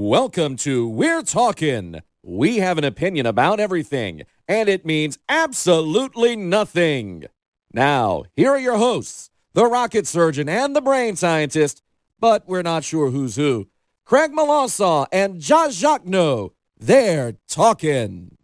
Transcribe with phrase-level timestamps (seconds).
[0.00, 2.02] Welcome to We're Talking.
[2.22, 7.24] We have an opinion about everything, and it means absolutely nothing.
[7.72, 11.82] Now, here are your hosts, the rocket surgeon and the brain scientist,
[12.20, 13.70] but we're not sure who's who,
[14.04, 16.52] Craig Malassaw and Josh Jacques.
[16.78, 18.36] They're talking.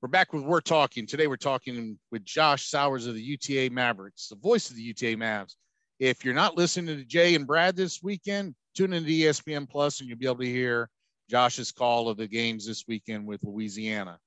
[0.00, 1.08] We're back with We're Talking.
[1.08, 5.16] Today we're talking with Josh Sowers of the UTA Mavericks, the voice of the UTA
[5.16, 5.56] Mavs.
[5.98, 10.08] If you're not listening to Jay and Brad this weekend, tune into ESPN Plus and
[10.08, 10.90] you'll be able to hear
[11.30, 14.18] Josh's call of the games this weekend with Louisiana.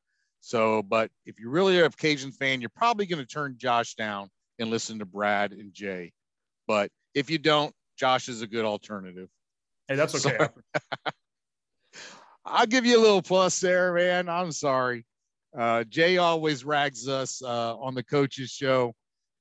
[0.42, 3.96] So, but if you really are a Cajun fan, you're probably going to turn Josh
[3.96, 6.12] down and listen to Brad and Jay.
[6.68, 9.30] But if you don't, Josh is a good alternative.
[9.88, 10.38] Hey, that's okay.
[10.38, 11.12] So,
[12.46, 14.30] I'll give you a little plus there, man.
[14.30, 15.06] I'm sorry.
[15.58, 18.94] Uh, Jay always rags us uh, on the coaches show.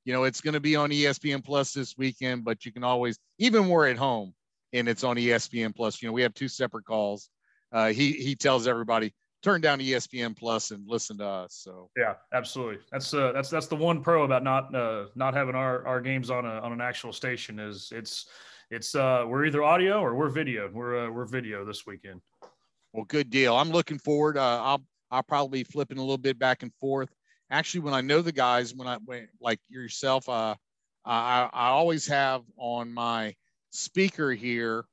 [0.09, 3.19] You know, it's going to be on ESPN Plus this weekend, but you can always,
[3.37, 4.33] even we're at home
[4.73, 6.01] and it's on ESPN Plus.
[6.01, 7.29] You know, we have two separate calls.
[7.73, 11.61] Uh, he he tells everybody turn down ESPN Plus and listen to us.
[11.63, 12.79] So yeah, absolutely.
[12.91, 16.31] That's uh that's that's the one pro about not uh not having our our games
[16.31, 18.29] on a on an actual station is it's
[18.71, 20.71] it's uh we're either audio or we're video.
[20.73, 22.23] We're uh, we're video this weekend.
[22.95, 23.55] Well, good deal.
[23.55, 24.39] I'm looking forward.
[24.39, 27.11] Uh, I'll I'll probably be flipping a little bit back and forth.
[27.51, 30.55] Actually, when I know the guys, when I when, like yourself, uh,
[31.05, 33.35] I I always have on my
[33.71, 34.85] speaker here,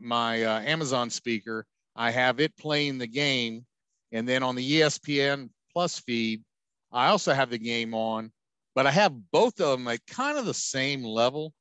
[0.00, 3.66] my uh, Amazon speaker, I have it playing the game.
[4.12, 6.42] And then on the ESPN Plus feed,
[6.90, 8.32] I also have the game on,
[8.74, 11.52] but I have both of them at kind of the same level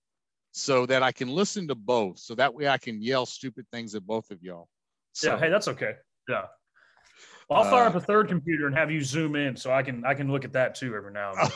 [0.52, 2.18] so that I can listen to both.
[2.18, 4.68] So that way I can yell stupid things at both of y'all.
[5.14, 5.40] So, yeah.
[5.40, 5.94] Hey, that's okay.
[6.28, 6.46] Yeah.
[7.52, 10.06] I'll fire uh, up a third computer and have you zoom in so I can
[10.06, 11.52] I can look at that too every now and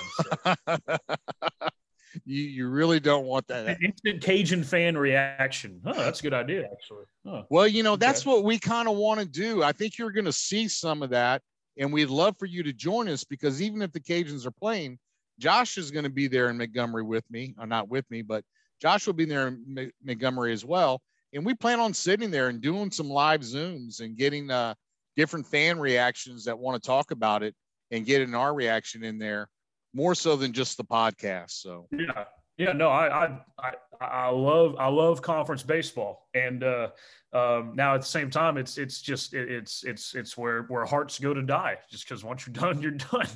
[0.45, 0.57] then.
[0.67, 1.07] So.
[2.25, 5.81] you, you really don't want that instant Cajun fan reaction.
[5.85, 7.05] Oh, that's a good idea, actually.
[7.25, 9.63] Oh, well, you know, that's what we kind of want to do.
[9.63, 11.41] I think you're going to see some of that,
[11.77, 14.99] and we'd love for you to join us because even if the Cajuns are playing,
[15.39, 18.43] Josh is going to be there in Montgomery with me, or not with me, but
[18.81, 21.01] Josh will be there in Montgomery as well.
[21.33, 24.75] And we plan on sitting there and doing some live Zooms and getting uh,
[25.15, 27.55] different fan reactions that want to talk about it
[27.91, 29.49] and getting our reaction in there
[29.93, 31.51] more so than just the podcast.
[31.51, 32.25] So yeah,
[32.57, 36.89] yeah, no, I I I, I love I love conference baseball, and uh,
[37.31, 40.85] um, now at the same time, it's it's just it, it's it's it's where where
[40.85, 43.27] hearts go to die, just because once you're done, you're done,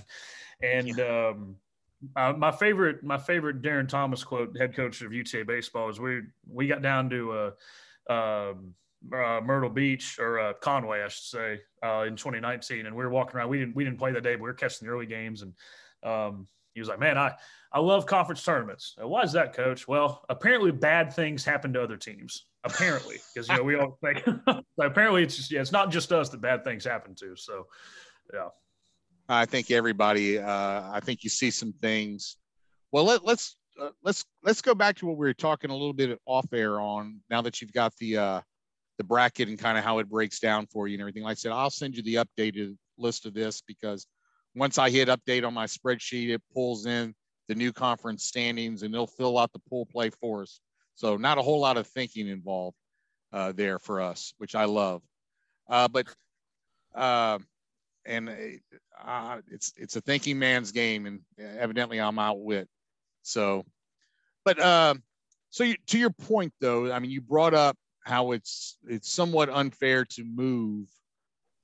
[0.61, 0.87] and.
[0.97, 1.29] Yeah.
[1.29, 1.55] Um,
[2.15, 6.21] uh, my favorite, my favorite Darin Thomas quote, head coach of UTA baseball, is we
[6.47, 7.51] we got down to
[8.07, 8.75] uh, um,
[9.13, 13.09] uh, Myrtle Beach or uh, Conway, I should say, uh, in 2019, and we were
[13.09, 13.49] walking around.
[13.49, 15.53] We didn't we didn't play that day, but we were catching the early games, and
[16.03, 17.33] um, he was like, "Man, I
[17.71, 18.95] I love conference tournaments.
[18.97, 19.87] Why is that, Coach?
[19.87, 22.45] Well, apparently bad things happen to other teams.
[22.63, 24.23] Apparently, because you know we all think.
[24.81, 27.35] apparently, it's just yeah, it's not just us that bad things happen to.
[27.35, 27.67] So,
[28.33, 28.49] yeah.
[29.29, 30.39] I think everybody.
[30.39, 32.37] Uh, I think you see some things.
[32.91, 35.93] Well, let, let's uh, let's let's go back to what we were talking a little
[35.93, 37.19] bit off air on.
[37.29, 38.41] Now that you've got the uh,
[38.97, 41.23] the bracket and kind of how it breaks down for you and everything.
[41.23, 44.07] Like I said, I'll send you the updated list of this because
[44.55, 47.13] once I hit update on my spreadsheet, it pulls in
[47.47, 50.59] the new conference standings and it'll fill out the pool play for us.
[50.95, 52.75] So not a whole lot of thinking involved
[53.31, 55.01] uh, there for us, which I love.
[55.69, 56.07] Uh, but
[56.95, 57.39] uh,
[58.05, 58.29] and
[59.05, 62.67] uh, it's it's a thinking man's game, and evidently I'm outwit.
[63.21, 63.63] So,
[64.43, 64.95] but uh,
[65.49, 67.77] so you, to your point though, I mean, you brought up
[68.07, 70.87] how it's it's somewhat unfair to move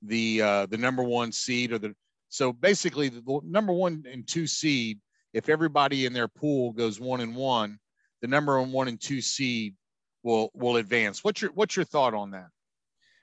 [0.02, 1.94] the uh, the number one seed or the
[2.34, 4.98] so basically, the number one and two seed,
[5.32, 7.78] if everybody in their pool goes one and one,
[8.22, 9.76] the number one and two seed
[10.24, 11.22] will will advance.
[11.22, 12.48] What's your what's your thought on that?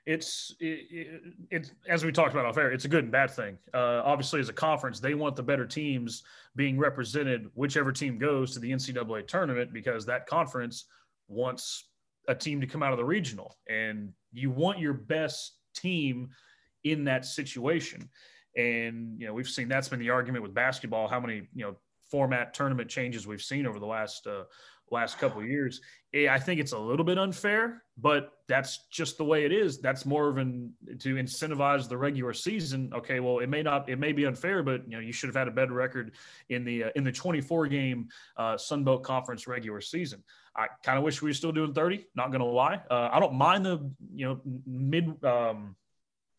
[0.06, 2.72] It's it, it, as we talked about off air.
[2.72, 3.58] It's a good and bad thing.
[3.74, 6.22] Uh, obviously, as a conference, they want the better teams
[6.56, 10.86] being represented, whichever team goes to the NCAA tournament, because that conference
[11.28, 11.84] wants
[12.28, 16.30] a team to come out of the regional, and you want your best team
[16.84, 18.08] in that situation.
[18.56, 21.08] And you know, we've seen that's been the argument with basketball.
[21.08, 21.76] How many you know
[22.10, 24.44] format tournament changes we've seen over the last uh,
[24.92, 25.80] last couple years.
[26.14, 29.78] I think it's a little bit unfair, but that's just the way it is.
[29.78, 32.90] That's more of an to incentivize the regular season.
[32.94, 35.36] Okay, well, it may not, it may be unfair, but you know, you should have
[35.36, 36.12] had a better record
[36.48, 40.22] in the uh, in the 24 game uh, Sun Belt Conference regular season.
[40.56, 42.06] I kind of wish we were still doing 30.
[42.14, 45.22] Not to lie, uh, I don't mind the you know mid.
[45.24, 45.76] Um,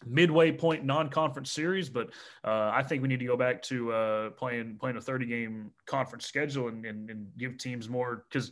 [0.05, 2.07] midway point non-conference series, but
[2.43, 5.71] uh, I think we need to go back to uh, playing playing a 30 game
[5.85, 8.51] conference schedule and, and, and give teams more because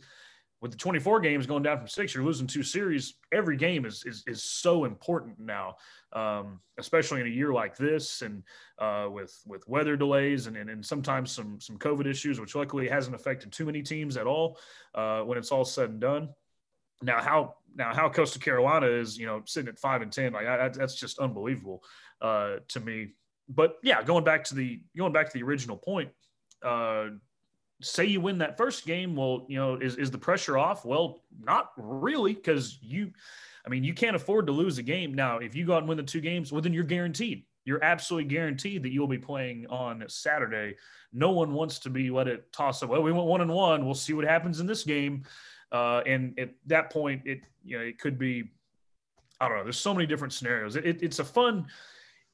[0.62, 3.14] with the 24 games going down from six, you're losing two series.
[3.32, 5.74] Every game is is, is so important now,
[6.12, 8.44] um, especially in a year like this, and
[8.78, 12.88] uh, with with weather delays and, and, and sometimes some some COVID issues, which luckily
[12.88, 14.56] hasn't affected too many teams at all.
[14.94, 16.28] Uh, when it's all said and done,
[17.02, 20.46] now how now how Coastal Carolina is you know sitting at five and ten, like
[20.46, 21.82] I, that's just unbelievable
[22.20, 23.14] uh, to me.
[23.48, 26.10] But yeah, going back to the going back to the original point.
[27.82, 30.84] Say you win that first game, well, you know, is, is the pressure off?
[30.84, 33.12] Well, not really, because you,
[33.66, 35.14] I mean, you can't afford to lose a game.
[35.14, 37.44] Now, if you go out and win the two games, well, then you're guaranteed.
[37.64, 40.76] You're absolutely guaranteed that you'll be playing on Saturday.
[41.12, 42.88] No one wants to be let it toss up.
[42.88, 43.84] Well, we went one and one.
[43.84, 45.24] We'll see what happens in this game.
[45.70, 48.50] Uh, and at that point, it you know it could be,
[49.40, 49.64] I don't know.
[49.64, 50.76] There's so many different scenarios.
[50.76, 51.66] It, it, it's a fun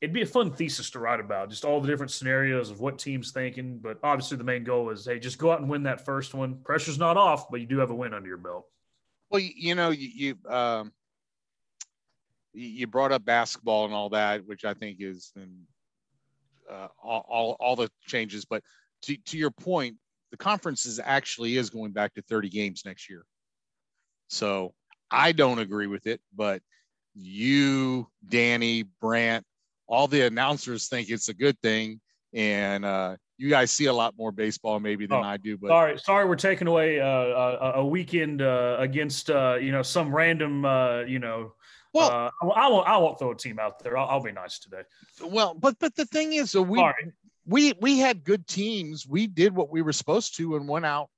[0.01, 2.99] it'd be a fun thesis to write about just all the different scenarios of what
[2.99, 6.05] teams thinking but obviously the main goal is hey just go out and win that
[6.05, 6.59] first one.
[6.65, 8.67] Pressure's not off but you do have a win under your belt.
[9.31, 10.93] Well you know you, you um
[12.53, 15.33] you brought up basketball and all that which i think is
[16.71, 18.63] uh, all, all, all the changes but
[19.03, 19.97] to, to your point
[20.31, 23.25] the conference is actually is going back to 30 games next year.
[24.29, 24.75] So
[25.11, 26.63] i don't agree with it but
[27.15, 29.45] you danny brant
[29.89, 32.01] all the announcers think it's a good thing,
[32.33, 35.57] and uh, you guys see a lot more baseball maybe than oh, I do.
[35.57, 39.83] But sorry, sorry, we're taking away uh, a, a, weekend uh, against uh, you know
[39.83, 41.55] some random uh, you know.
[41.95, 42.89] Well, uh, I won't.
[42.89, 43.97] I won't throw a team out there.
[43.97, 44.83] I'll, I'll be nice today.
[45.25, 47.13] Well, but but the thing is, so we sorry.
[47.47, 49.07] we we had good teams.
[49.07, 51.09] We did what we were supposed to and went out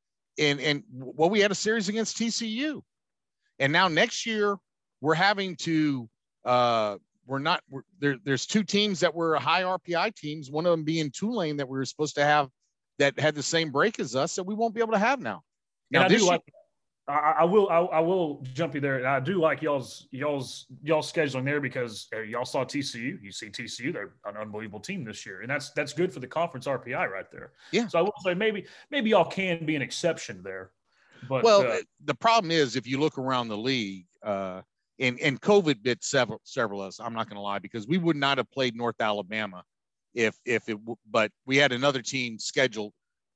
[0.41, 2.83] and and well, we had a series against TCU,
[3.59, 4.57] and now next year
[5.01, 6.09] we're having to
[6.45, 6.97] uh
[7.31, 8.17] we're not we're, there.
[8.25, 10.51] There's two teams that were high RPI teams.
[10.51, 12.49] One of them being Tulane that we were supposed to have
[12.99, 15.43] that had the same break as us that we won't be able to have now.
[15.93, 16.43] Now this year, like,
[17.07, 19.07] I, I, will I, I, will jump you there.
[19.07, 23.23] I do like y'all's y'all's y'all scheduling there because uh, y'all saw TCU.
[23.23, 26.27] You see TCU, they're an unbelievable team this year, and that's that's good for the
[26.27, 27.53] conference RPI right there.
[27.71, 27.87] Yeah.
[27.87, 30.73] So I will say maybe maybe y'all can be an exception there.
[31.29, 34.63] But well, uh, the problem is if you look around the league, uh,
[35.01, 37.01] and and COVID bit several several of us.
[37.01, 39.65] I'm not going to lie because we would not have played North Alabama
[40.15, 40.79] if if it.
[41.11, 42.93] But we had another team scheduled.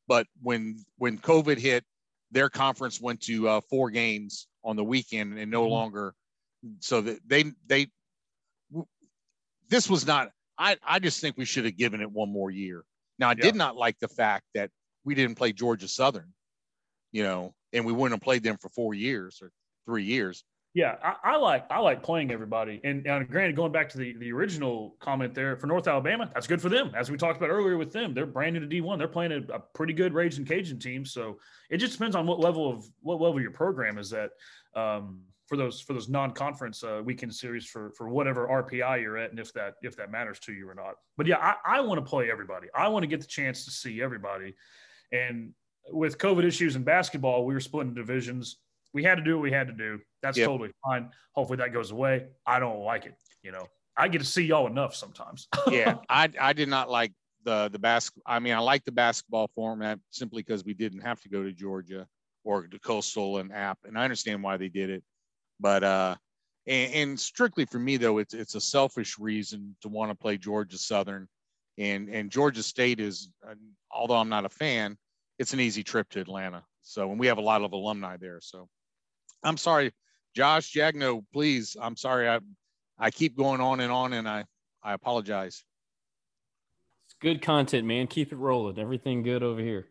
[0.06, 1.84] But when when COVID hit,
[2.30, 5.72] their conference went to uh, four games on the weekend and no mm-hmm.
[5.72, 6.14] longer.
[6.80, 7.88] So that they they
[9.68, 10.30] this was not.
[10.58, 12.84] I I just think we should have given it one more year.
[13.18, 13.42] Now I yeah.
[13.42, 14.70] did not like the fact that
[15.04, 16.32] we didn't play Georgia Southern,
[17.12, 19.50] you know, and we wouldn't have played them for four years or
[19.86, 20.44] three years.
[20.74, 22.80] Yeah, I, I, like I like playing everybody.
[22.82, 26.48] And, and, granted, going back to the, the original comment there for North Alabama, that's
[26.48, 26.90] good for them.
[26.96, 28.98] As we talked about earlier with them, they're brand new to D1.
[28.98, 31.06] They're playing a, a pretty good Raging Cajun team.
[31.06, 31.38] So
[31.70, 34.30] it just depends on what level of what level your program is at
[34.74, 39.30] um, for those for those non-conference uh, weekend series for for whatever RPI you're at,
[39.30, 40.96] and if that if that matters to you or not.
[41.16, 42.66] But yeah, I, I want to play everybody.
[42.74, 44.54] I want to get the chance to see everybody.
[45.12, 45.52] And
[45.92, 48.56] with COVID issues in basketball, we were splitting divisions
[48.94, 49.98] we had to do what we had to do.
[50.24, 50.48] That's yep.
[50.48, 51.10] totally fine.
[51.34, 52.28] Hopefully that goes away.
[52.46, 53.14] I don't like it.
[53.42, 55.48] You know, I get to see y'all enough sometimes.
[55.70, 57.12] yeah, I I did not like
[57.44, 58.22] the the basket.
[58.26, 61.52] I mean, I like the basketball format simply because we didn't have to go to
[61.52, 62.06] Georgia
[62.42, 65.04] or to Coastal and App, and I understand why they did it.
[65.60, 66.16] But uh,
[66.66, 70.38] and, and strictly for me though, it's it's a selfish reason to want to play
[70.38, 71.28] Georgia Southern,
[71.76, 73.52] and and Georgia State is, uh,
[73.90, 74.96] although I'm not a fan,
[75.38, 76.64] it's an easy trip to Atlanta.
[76.80, 78.40] So, and we have a lot of alumni there.
[78.40, 78.70] So,
[79.42, 79.92] I'm sorry,
[80.34, 81.76] Josh Jagno, please.
[81.80, 82.28] I'm sorry.
[82.28, 82.40] I,
[82.98, 84.44] I keep going on and on and I,
[84.82, 85.64] I apologize.
[87.06, 88.06] It's good content, man.
[88.06, 88.78] Keep it rolling.
[88.78, 89.86] Everything good over here.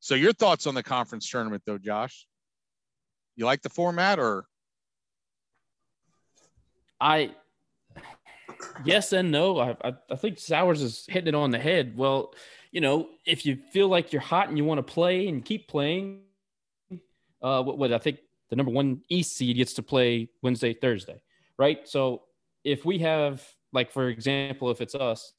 [0.00, 2.26] So your thoughts on the conference tournament though, Josh?
[3.36, 4.46] You like the format or?
[7.00, 7.34] I,
[8.84, 9.58] yes and no.
[9.58, 11.96] I, I, I think Sowers is hitting it on the head.
[11.96, 12.34] Well,
[12.72, 15.68] you know, if you feel like you're hot and you want to play and keep
[15.68, 16.22] playing,
[17.42, 18.18] uh, what, what I think
[18.50, 21.22] the number one East seed gets to play Wednesday, Thursday,
[21.56, 21.88] right?
[21.88, 22.22] So
[22.64, 23.42] if we have,
[23.72, 25.32] like, for example, if it's us,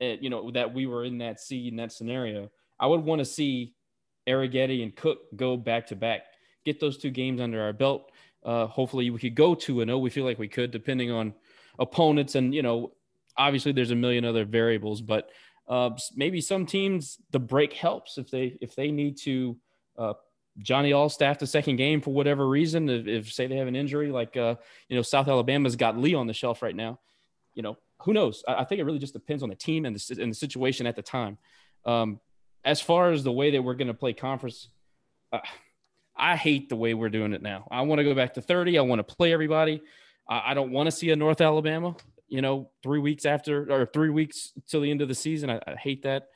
[0.00, 3.18] uh, you know, that we were in that seed in that scenario, I would want
[3.18, 3.74] to see
[4.28, 6.22] Arrighetti and Cook go back to back,
[6.64, 8.10] get those two games under our belt.
[8.44, 9.98] Uh, hopefully, we could go two and zero.
[9.98, 10.00] Oh.
[10.00, 11.34] We feel like we could, depending on
[11.78, 12.92] opponents, and you know,
[13.36, 15.30] obviously, there's a million other variables, but
[15.68, 19.56] uh, maybe some teams the break helps if they if they need to
[19.96, 20.12] uh,
[20.58, 22.88] Johnny Allstaff the second game for whatever reason.
[22.88, 24.56] If, if say they have an injury, like uh,
[24.88, 27.00] you know South Alabama's got Lee on the shelf right now,
[27.54, 28.44] you know who knows?
[28.46, 30.86] I, I think it really just depends on the team and the, and the situation
[30.86, 31.38] at the time.
[31.84, 32.20] Um,
[32.64, 34.68] as far as the way that we're going to play conference,
[35.32, 35.40] uh,
[36.16, 37.66] I hate the way we're doing it now.
[37.70, 38.78] I want to go back to 30.
[38.78, 39.82] I want to play everybody.
[40.28, 41.96] I, I don't want to see a North Alabama,
[42.28, 45.50] you know, three weeks after or three weeks till the end of the season.
[45.50, 46.28] I, I hate that.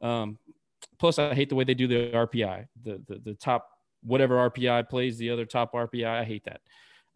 [0.00, 0.38] Um,
[0.98, 3.68] plus, I hate the way they do the RPI, the, the, the top,
[4.02, 6.06] whatever RPI plays the other top RPI.
[6.06, 6.60] I hate that.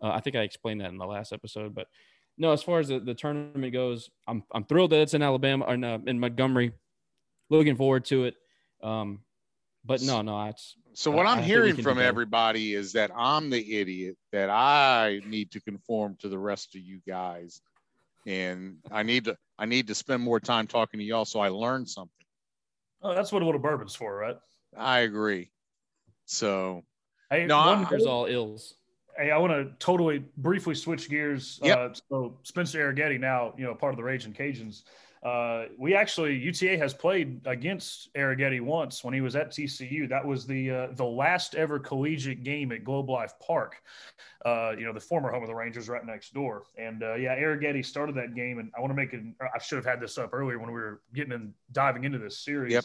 [0.03, 1.89] Uh, I think I explained that in the last episode, but
[2.37, 5.65] no, as far as the, the tournament goes, I'm, I'm thrilled that it's in Alabama
[5.65, 6.73] or in, uh, in Montgomery.
[7.51, 8.35] Looking forward to it.
[8.83, 9.21] Um,
[9.85, 14.17] but no, no, it's so what I'm hearing from everybody is that I'm the idiot
[14.33, 17.63] that I need to conform to the rest of you guys,
[18.27, 21.49] and I need to I need to spend more time talking to y'all so I
[21.49, 22.18] learn something.
[23.02, 24.37] Oh, that's what a little bourbon's for, right?
[24.76, 25.50] I agree.
[26.26, 26.85] So,
[27.31, 28.75] hey, no, one, there's all ills.
[29.17, 31.59] Hey, I want to totally briefly switch gears.
[31.62, 31.78] Yep.
[31.78, 34.83] Uh, so Spencer Arrighetti now, you know, part of the Raging Cajuns.
[35.23, 40.09] Uh, we actually UTA has played against Arrighetti once when he was at TCU.
[40.09, 43.83] That was the uh, the last ever collegiate game at Globe Life Park.
[44.45, 46.65] Uh, you know, the former home of the Rangers, right next door.
[46.77, 49.23] And uh, yeah, Arrighetti started that game, and I want to make it.
[49.41, 52.39] I should have had this up earlier when we were getting and diving into this
[52.39, 52.73] series.
[52.73, 52.85] Yep.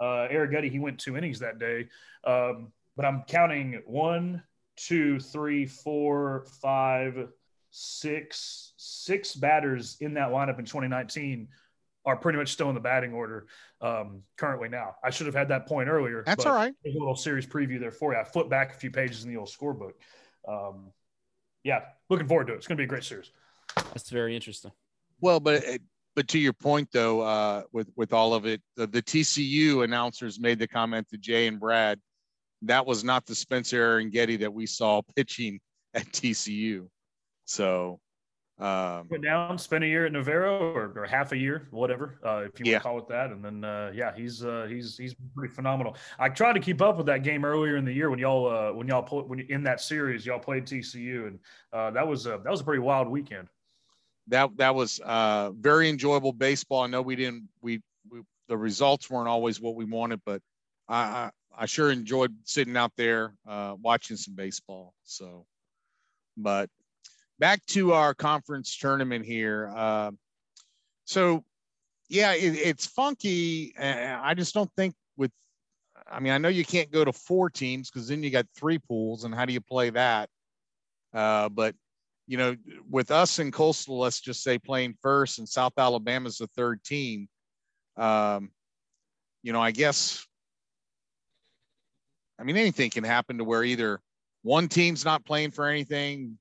[0.00, 1.88] Uh, Arrighetti, he went two innings that day,
[2.24, 4.42] um, but I'm counting one,
[4.76, 7.28] two, three, four, five,
[7.70, 11.48] six, six batters in that lineup in 2019
[12.06, 13.46] are pretty much still in the batting order
[13.80, 14.96] um, currently now.
[15.02, 16.22] I should have had that point earlier.
[16.26, 16.74] That's all right.
[16.84, 18.18] A little series preview there for you.
[18.18, 19.92] I flipped back a few pages in the old scorebook.
[20.46, 20.92] Um,
[21.62, 21.80] yeah,
[22.10, 22.56] looking forward to it.
[22.56, 23.30] It's going to be a great series.
[23.76, 24.72] That's very interesting.
[25.20, 25.64] Well, but
[26.14, 30.38] but to your point though, uh, with with all of it, the, the TCU announcers
[30.38, 31.98] made the comment to Jay and Brad.
[32.62, 35.60] That was not the Spencer Arrighetti that we saw pitching
[35.94, 36.88] at TCU.
[37.46, 38.00] So
[38.58, 42.44] um, went down, spent a year at Navarro or, or half a year, whatever, uh,
[42.46, 42.74] if you yeah.
[42.74, 43.30] want to call it that.
[43.32, 45.96] And then, uh, yeah, he's uh, he's he's pretty phenomenal.
[46.20, 48.72] I tried to keep up with that game earlier in the year when y'all uh,
[48.72, 51.38] when y'all put when in that series y'all played TCU, and
[51.72, 53.48] uh, that was a that was a pretty wild weekend.
[54.28, 56.82] That that was uh, very enjoyable baseball.
[56.82, 60.40] I know we didn't we, we the results weren't always what we wanted, but
[60.88, 64.94] I I, I sure enjoyed sitting out there uh, watching some baseball.
[65.02, 65.44] So,
[66.36, 66.70] but
[67.38, 69.72] back to our conference tournament here.
[69.74, 70.10] Uh,
[71.04, 71.44] so,
[72.08, 73.74] yeah, it, it's funky.
[73.78, 75.30] I just don't think with.
[76.10, 78.78] I mean, I know you can't go to four teams because then you got three
[78.78, 80.28] pools, and how do you play that?
[81.12, 81.74] Uh, but
[82.26, 82.56] you know,
[82.90, 87.28] with us in Coastal, let's just say playing first, and South Alabama's the third team.
[87.96, 88.50] Um,
[89.42, 90.24] you know, I guess.
[92.38, 94.00] I mean, anything can happen to where either
[94.42, 96.36] one team's not playing for anything,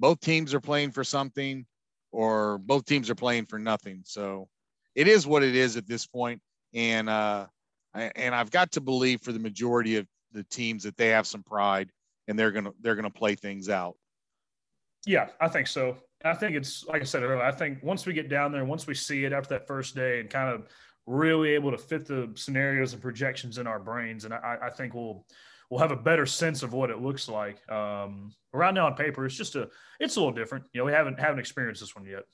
[0.00, 1.66] both teams are playing for something
[2.12, 4.02] or both teams are playing for nothing.
[4.04, 4.48] So
[4.94, 6.40] it is what it is at this point.
[6.74, 7.46] And, uh,
[7.94, 11.42] and I've got to believe for the majority of the teams that they have some
[11.42, 11.90] pride
[12.28, 13.96] and they're going to, they're going to play things out.
[15.06, 15.98] Yeah, I think so.
[16.24, 17.42] I think it's like I said earlier.
[17.42, 20.20] I think once we get down there, once we see it after that first day,
[20.20, 20.66] and kind of
[21.06, 24.94] really able to fit the scenarios and projections in our brains, and I, I think
[24.94, 25.24] we'll
[25.70, 27.58] we'll have a better sense of what it looks like.
[27.70, 29.68] Um, around now on paper, it's just a
[30.00, 30.64] it's a little different.
[30.72, 32.24] You know, we haven't haven't experienced this one yet.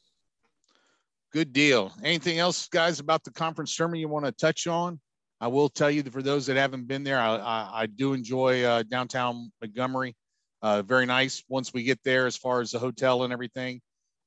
[1.32, 1.92] Good deal.
[2.04, 5.00] Anything else, guys, about the conference tournament you want to touch on?
[5.40, 8.12] I will tell you that for those that haven't been there, I, I, I do
[8.12, 10.14] enjoy uh, downtown Montgomery.
[10.60, 11.42] Uh, very nice.
[11.48, 13.80] Once we get there, as far as the hotel and everything,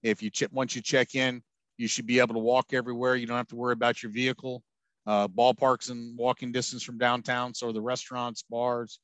[0.03, 1.41] if you ch- once you check in,
[1.77, 3.15] you should be able to walk everywhere.
[3.15, 4.63] You don't have to worry about your vehicle
[5.07, 7.53] uh, ballparks and walking distance from downtown.
[7.53, 8.99] So the restaurants, bars,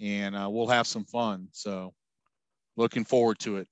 [0.00, 1.48] and uh, we'll have some fun.
[1.52, 1.92] So
[2.76, 3.68] looking forward to it.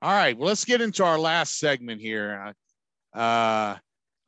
[0.00, 2.54] All right, well, let's get into our last segment here.
[3.14, 3.76] Uh,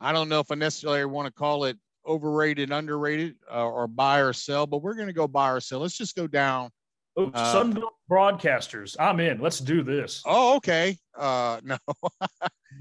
[0.01, 4.21] I don't know if I necessarily want to call it overrated, underrated, uh, or buy
[4.21, 5.81] or sell, but we're going to go buy or sell.
[5.81, 6.71] Let's just go down.
[7.17, 9.41] Oh, uh, Sunbelt broadcasters, I'm in.
[9.41, 10.23] Let's do this.
[10.27, 10.97] Oh, okay.
[11.17, 11.77] Uh, no.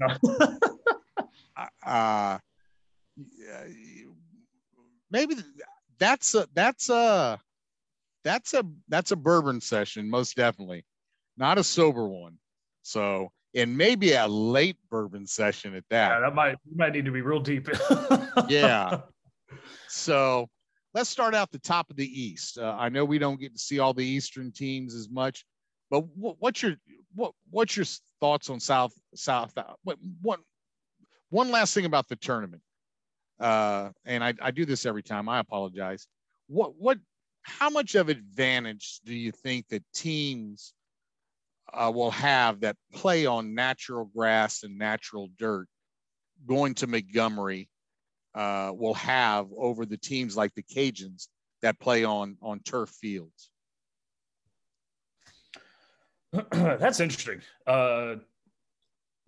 [0.00, 0.58] no.
[1.84, 2.38] uh,
[5.10, 5.36] maybe
[5.98, 7.40] that's a that's a
[8.24, 10.84] that's a that's a bourbon session, most definitely,
[11.36, 12.38] not a sober one.
[12.82, 16.12] So, and maybe a late bourbon session at that.
[16.12, 17.68] Yeah, that might might need to be real deep.
[18.48, 19.00] yeah.
[19.88, 20.48] So
[20.94, 22.58] let's start out the top of the East.
[22.58, 25.44] Uh, I know we don't get to see all the Eastern teams as much,
[25.90, 26.76] but what, what's your
[27.14, 27.86] what what's your
[28.20, 29.52] thoughts on South South?
[29.82, 30.40] What what
[31.34, 32.62] one last thing about the tournament,
[33.40, 35.28] uh, and I, I do this every time.
[35.28, 36.06] I apologize.
[36.46, 36.98] What what?
[37.42, 40.72] How much of advantage do you think that teams
[41.72, 45.66] uh, will have that play on natural grass and natural dirt
[46.46, 47.68] going to Montgomery
[48.34, 51.26] uh, will have over the teams like the Cajuns
[51.62, 53.50] that play on on turf fields.
[56.52, 57.40] That's interesting.
[57.66, 58.16] Uh,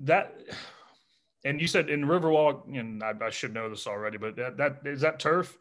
[0.01, 0.37] that
[1.47, 4.81] and you said in Riverwalk, and I, I, should know this already, but that, that
[4.85, 5.57] is that turf.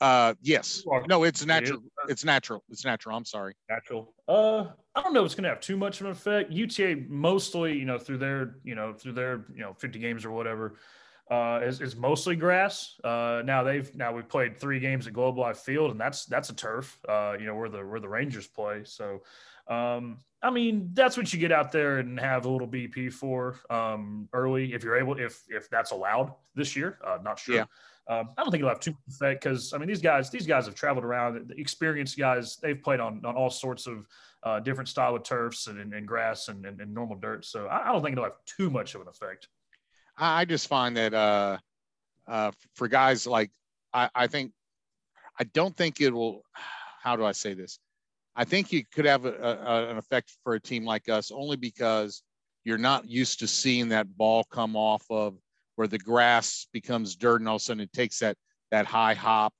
[0.00, 0.82] Uh, yes.
[1.06, 1.78] No, it's natural.
[1.78, 2.64] It it's natural.
[2.68, 3.16] It's natural.
[3.16, 3.54] I'm sorry.
[3.70, 4.12] Natural.
[4.26, 4.64] Uh,
[4.96, 5.20] I don't know.
[5.20, 6.50] If it's going to have too much of an effect.
[6.50, 10.32] UTA mostly, you know, through their, you know, through their, you know, 50 games or
[10.32, 10.74] whatever,
[11.30, 12.98] uh, is, is mostly grass.
[13.04, 16.50] Uh, now they've now we've played three games at Globe Life Field, and that's that's
[16.50, 16.98] a turf.
[17.08, 18.82] Uh, you know, where the where the Rangers play.
[18.84, 19.22] So,
[19.68, 23.60] um, I mean, that's what you get out there and have a little BP for
[23.70, 26.98] um, early if you're able, if if that's allowed this year.
[27.04, 27.56] Uh, not sure.
[27.56, 27.64] Yeah.
[28.08, 30.46] Um, I don't think it'll have too much effect because I mean these guys these
[30.46, 32.56] guys have traveled around, the experienced guys.
[32.56, 34.08] They've played on on all sorts of
[34.42, 37.44] uh, different style of turfs and, and, and grass and, and, and, normal dirt.
[37.44, 39.46] So I, I, don't think it'll have too much of an effect.
[40.18, 41.58] I just find that uh,
[42.26, 43.52] uh, for guys like
[43.94, 44.52] I, I think
[45.38, 46.42] I don't think it will.
[47.02, 47.78] How do I say this?
[48.34, 51.56] I think you could have a, a, an effect for a team like us only
[51.56, 52.22] because
[52.64, 55.36] you're not used to seeing that ball come off of
[55.76, 58.36] where the grass becomes dirt and all of a sudden it takes that
[58.70, 59.52] that high hop.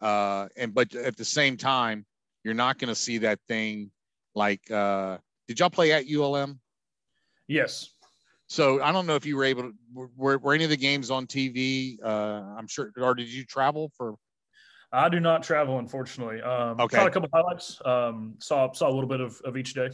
[0.00, 2.04] Uh, and but at the same time,
[2.44, 3.90] you're not going to see that thing
[4.34, 4.70] like.
[4.70, 6.60] Uh, did y'all play at ULM?
[7.48, 7.90] Yes.
[8.46, 9.72] So I don't know if you were able to.
[10.16, 11.98] Were, were any of the games on TV?
[12.02, 12.92] Uh, I'm sure.
[12.96, 14.14] Or did you travel for
[14.92, 16.42] I do not travel, unfortunately.
[16.42, 16.96] Um, okay.
[16.96, 17.80] Saw a couple highlights.
[17.84, 19.90] Um, saw saw a little bit of, of each day.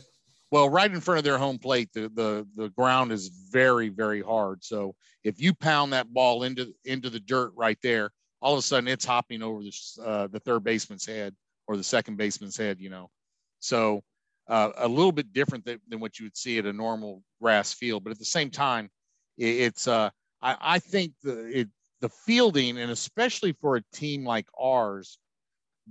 [0.51, 4.23] Well, right in front of their home plate, the, the the ground is very very
[4.23, 4.65] hard.
[4.65, 8.11] So if you pound that ball into into the dirt right there,
[8.41, 9.73] all of a sudden it's hopping over the
[10.03, 11.35] uh, the third baseman's head
[11.67, 12.81] or the second baseman's head.
[12.81, 13.11] You know,
[13.59, 14.03] so
[14.49, 17.73] uh, a little bit different than, than, what you would see at a normal grass
[17.73, 18.05] field.
[18.05, 18.89] But at the same time,
[19.37, 20.11] it, it's uh,
[20.41, 21.69] I, I think the, it
[22.01, 25.19] the fielding, and especially for a team like ours,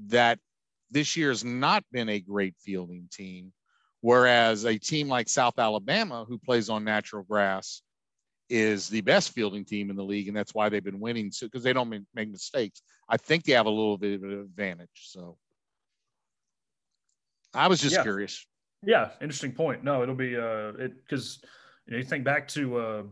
[0.07, 0.39] that
[0.91, 3.51] this year has not been a great fielding team,
[4.01, 7.81] whereas a team like South Alabama, who plays on natural grass,
[8.49, 11.31] is the best fielding team in the league, and that's why they've been winning.
[11.31, 14.39] So because they don't make mistakes, I think they have a little bit of an
[14.41, 14.89] advantage.
[14.93, 15.37] So
[17.53, 18.03] I was just yeah.
[18.03, 18.45] curious.
[18.83, 19.83] Yeah, interesting point.
[19.83, 21.39] No, it'll be uh, it because
[21.87, 23.03] you know you think back to uh,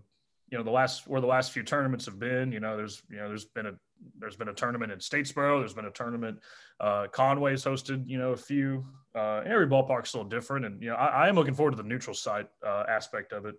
[0.54, 2.52] you know the last where the last few tournaments have been.
[2.52, 3.74] You know, there's you know there's been a
[4.20, 5.60] there's been a tournament in Statesboro.
[5.60, 6.38] There's been a tournament.
[6.80, 8.86] Uh, Conway's hosted you know a few.
[9.16, 11.78] Uh, every ballpark's a little different, and you know I, I am looking forward to
[11.78, 13.56] the neutral site uh, aspect of it.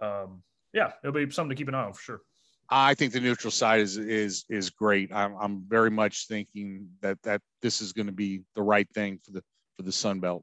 [0.00, 2.20] Um, yeah, it'll be something to keep an eye on for sure.
[2.70, 5.12] I think the neutral side is is is great.
[5.12, 9.18] I'm I'm very much thinking that that this is going to be the right thing
[9.22, 9.42] for the
[9.76, 10.42] for the Sun Belt.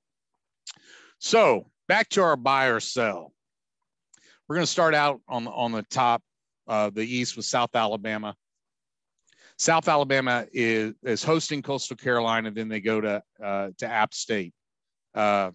[1.18, 3.34] So back to our buy or sell.
[4.48, 6.22] We're going to start out on on the top,
[6.68, 8.36] uh, the East with South Alabama.
[9.58, 12.52] South Alabama is is hosting Coastal Carolina.
[12.52, 14.54] Then they go to uh, to App State.
[15.14, 15.52] Uh,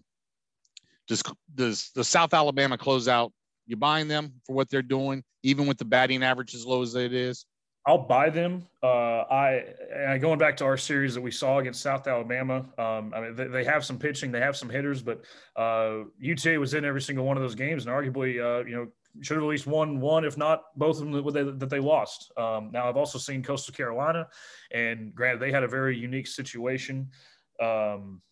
[1.08, 1.22] does
[1.54, 3.32] does the South Alabama close out?
[3.66, 6.94] You buying them for what they're doing, even with the batting average as low as
[6.94, 7.46] it is?
[7.84, 8.66] I'll buy them.
[8.82, 12.64] Uh, I going back to our series that we saw against South Alabama.
[12.78, 15.22] Um, I mean, they, they, have some pitching, they have some hitters, but
[15.56, 18.86] uh, UTA was in every single one of those games, and arguably, uh, you know,
[19.20, 21.80] should have at least won one, if not both of them that they, that they
[21.80, 22.32] lost.
[22.36, 24.28] Um, now, I've also seen Coastal Carolina,
[24.70, 27.10] and granted, they had a very unique situation.
[27.60, 28.22] Um,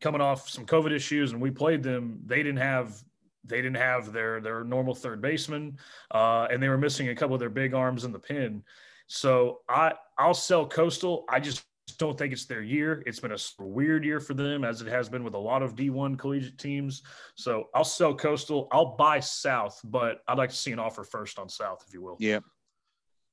[0.00, 2.20] coming off some COVID issues, and we played them.
[2.26, 3.02] They didn't have
[3.44, 5.78] they didn't have their their normal third baseman,
[6.10, 8.62] uh, and they were missing a couple of their big arms in the pin.
[9.06, 11.24] So I I'll sell Coastal.
[11.28, 11.64] I just
[11.98, 13.02] don't think it's their year.
[13.06, 15.76] It's been a weird year for them, as it has been with a lot of
[15.76, 17.02] D1 collegiate teams.
[17.36, 18.68] So I'll sell Coastal.
[18.72, 22.02] I'll buy South, but I'd like to see an offer first on South, if you
[22.02, 22.16] will.
[22.18, 22.40] Yeah.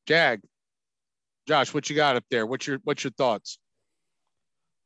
[0.06, 0.42] Jag,
[1.48, 2.46] Josh, what you got up there?
[2.46, 3.58] What's your what's your thoughts?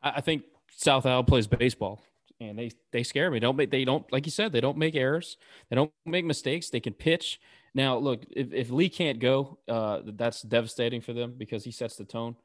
[0.01, 1.99] I think South Al plays baseball
[2.39, 3.39] and they they scare me.
[3.39, 5.37] Don't make they don't like you said they don't make errors.
[5.69, 6.69] They don't make mistakes.
[6.69, 7.39] They can pitch.
[7.73, 11.95] Now look, if, if Lee can't go, uh, that's devastating for them because he sets
[11.95, 12.35] the tone.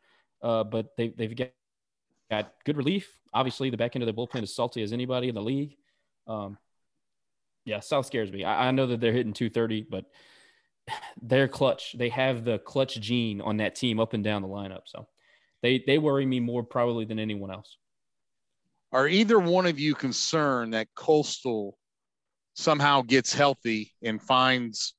[0.42, 1.50] Uh, but they they've got
[2.30, 3.10] got good relief.
[3.32, 5.76] Obviously, the back end of the bullpen is salty as anybody in the league.
[6.26, 6.58] Um,
[7.64, 8.44] yeah, South scares me.
[8.44, 10.06] I, I know that they're hitting 230, but
[11.22, 11.94] they're clutch.
[11.98, 14.82] They have the clutch gene on that team up and down the lineup.
[14.86, 15.08] So
[15.62, 17.76] they they worry me more probably than anyone else.
[18.92, 21.76] Are either one of you concerned that Coastal
[22.54, 24.94] somehow gets healthy and finds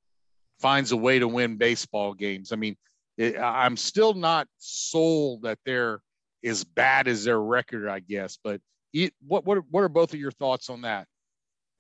[0.59, 2.51] finds a way to win baseball games?
[2.51, 2.77] I mean,
[3.17, 6.01] it, I'm still not sold that they're
[6.43, 8.37] as bad as their record, I guess.
[8.41, 8.61] But
[8.93, 11.07] it, what what what are both of your thoughts on that?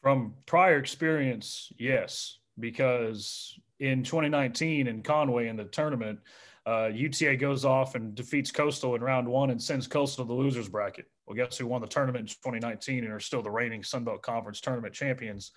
[0.01, 6.19] From prior experience, yes, because in 2019 in Conway in the tournament,
[6.65, 10.33] Uh, UTA goes off and defeats Coastal in round one and sends Coastal to the
[10.33, 11.05] losers bracket.
[11.25, 14.21] Well, guess who won the tournament in 2019 and are still the reigning Sun Belt
[14.21, 15.51] Conference tournament champions?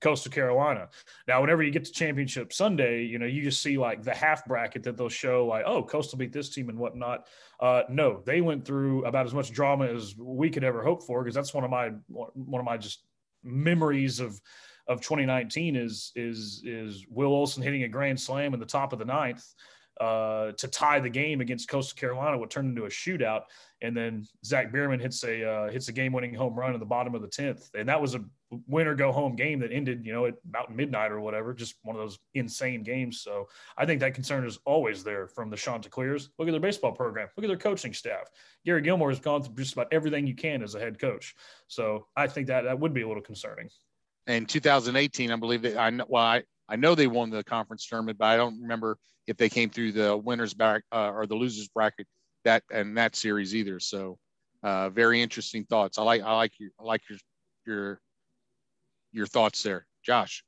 [0.00, 0.88] Coastal Carolina.
[1.26, 4.44] Now, whenever you get to Championship Sunday, you know, you just see like the half
[4.44, 7.26] bracket that they'll show, like, oh, Coastal beat this team and whatnot.
[7.60, 11.22] Uh, no, they went through about as much drama as we could ever hope for
[11.22, 13.04] because that's one of my one of my just
[13.42, 14.40] memories of
[14.86, 18.98] of 2019 is is is Will Olson hitting a grand slam in the top of
[18.98, 19.44] the ninth
[20.00, 23.42] uh, to tie the game against Coastal Carolina, what turned into a shootout.
[23.82, 26.86] And then Zach Bierman hits a uh, hits a game winning home run in the
[26.86, 28.24] bottom of the tenth, and that was a
[28.66, 31.52] win or go home game that ended, you know, at about midnight or whatever.
[31.52, 33.20] Just one of those insane games.
[33.20, 36.30] So I think that concern is always there from the Chanticleers.
[36.38, 37.28] Look at their baseball program.
[37.36, 38.30] Look at their coaching staff.
[38.64, 41.34] Gary Gilmore has gone through just about everything you can as a head coach.
[41.68, 43.68] So I think that that would be a little concerning.
[44.26, 46.06] In 2018, I believe that I know.
[46.08, 49.48] Well, I, I know they won the conference tournament, but I don't remember if they
[49.48, 52.06] came through the winners back uh, or the losers bracket
[52.44, 53.80] that and that series either.
[53.80, 54.18] So,
[54.62, 55.98] uh, very interesting thoughts.
[55.98, 57.18] I like I like your I like your
[57.66, 58.00] your
[59.12, 60.44] your thoughts there, Josh.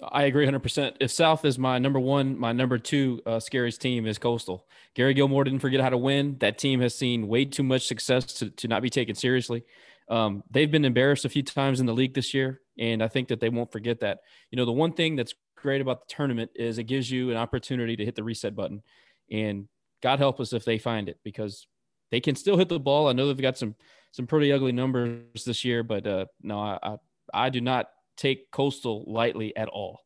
[0.00, 0.96] I agree 100%.
[1.00, 4.64] If South is my number one, my number two uh, scariest team is Coastal.
[4.94, 6.36] Gary Gilmore didn't forget how to win.
[6.38, 9.64] That team has seen way too much success to, to not be taken seriously.
[10.08, 13.28] Um, they've been embarrassed a few times in the league this year, and I think
[13.28, 14.20] that they won't forget that.
[14.50, 17.36] You know, the one thing that's great about the tournament is it gives you an
[17.36, 18.82] opportunity to hit the reset button.
[19.30, 19.68] And
[20.02, 21.66] God help us if they find it because
[22.10, 23.08] they can still hit the ball.
[23.08, 23.74] I know they've got some
[24.12, 26.96] some pretty ugly numbers this year, but uh, no, I, I,
[27.34, 30.00] I do not take Coastal lightly at all.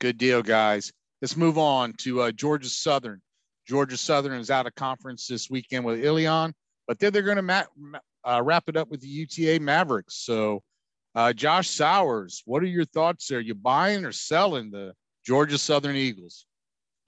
[0.00, 0.92] Good deal, guys.
[1.20, 3.20] Let's move on to uh, Georgia Southern.
[3.66, 6.54] Georgia Southern is out of conference this weekend with Elon,
[6.86, 7.64] but then they're going to ma-
[8.24, 10.14] uh, wrap it up with the UTA Mavericks.
[10.16, 10.62] So
[11.14, 13.40] uh, Josh Sowers, what are your thoughts there?
[13.40, 16.46] You buying or selling the Georgia Southern Eagles?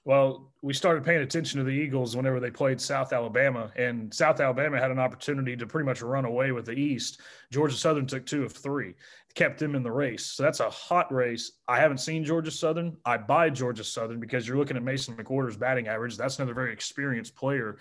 [0.05, 4.39] Well, we started paying attention to the Eagles whenever they played South Alabama, and South
[4.39, 7.21] Alabama had an opportunity to pretty much run away with the East.
[7.51, 8.95] Georgia Southern took two of three,
[9.35, 10.25] kept them in the race.
[10.25, 11.51] So that's a hot race.
[11.67, 12.97] I haven't seen Georgia Southern.
[13.05, 16.17] I buy Georgia Southern because you're looking at Mason McWhorter's batting average.
[16.17, 17.79] That's another very experienced player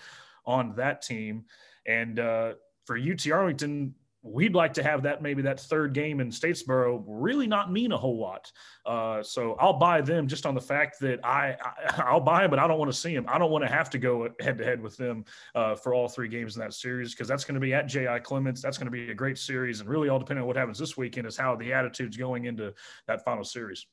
[0.48, 1.46] on that team.
[1.86, 2.54] And uh,
[2.86, 3.94] for UT Arlington,
[4.26, 7.98] we'd like to have that maybe that third game in Statesboro really not mean a
[7.98, 8.52] whole lot.
[8.86, 11.56] Uh, so I'll buy them just on the fact that I,
[11.96, 13.26] I will buy them, but I don't want to see them.
[13.30, 16.08] I don't want to have to go head to head with them uh, for all
[16.08, 18.20] three games in that series because that's going to be at J.I.
[18.20, 18.62] Clements.
[18.62, 20.98] That's going to be a great series, and really all depending on what happens this
[20.98, 22.74] weekend is how the attitude's going into
[23.08, 23.86] that final series.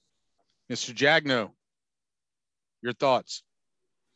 [0.70, 0.94] Mr.
[0.94, 1.50] Jagno,
[2.80, 3.42] your thoughts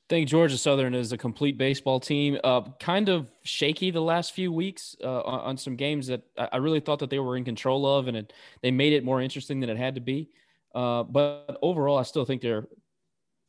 [0.09, 2.38] think Georgia Southern is a complete baseball team.
[2.45, 6.81] Uh, kind of shaky the last few weeks uh, on, some games that I really
[6.81, 9.71] thought that they were in control of, and it, they made it more interesting than
[9.71, 10.31] it had to be.
[10.75, 12.66] Uh, but overall, I still think they're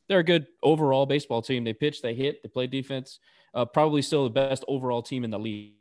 [0.08, 1.64] they're a good overall baseball team.
[1.64, 3.20] They pitch, they hit, they play defense.
[3.54, 5.74] Uh, probably still the best overall team in the league.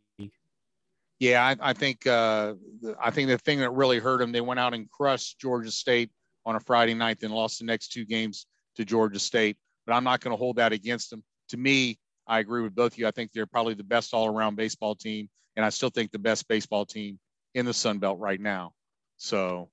[1.20, 2.54] Yeah, I, I think uh,
[3.02, 6.12] I think the thing that really hurt them, they went out and crushed Georgia State
[6.46, 10.04] on a Friday night, then lost the next two games to Georgia State but I'm
[10.04, 11.23] not going to hold that against them.
[11.50, 11.97] To me,
[12.28, 13.08] I agree with both of you.
[13.08, 16.19] I think they're probably the best all around baseball team, and I still think the
[16.19, 17.17] best baseball team
[17.56, 18.73] in the Sun Belt right now.
[19.15, 19.69] So,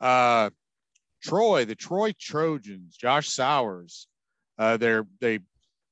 [0.00, 0.50] uh,
[1.22, 4.08] Troy, the Troy Trojans, Josh Sowers,
[4.58, 5.38] uh, they're they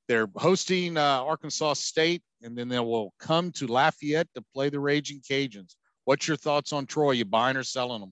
[0.07, 4.79] they're hosting uh, Arkansas State, and then they will come to Lafayette to play the
[4.79, 5.75] Raging Cajuns.
[6.03, 7.11] What's your thoughts on Troy?
[7.11, 8.11] You buying or selling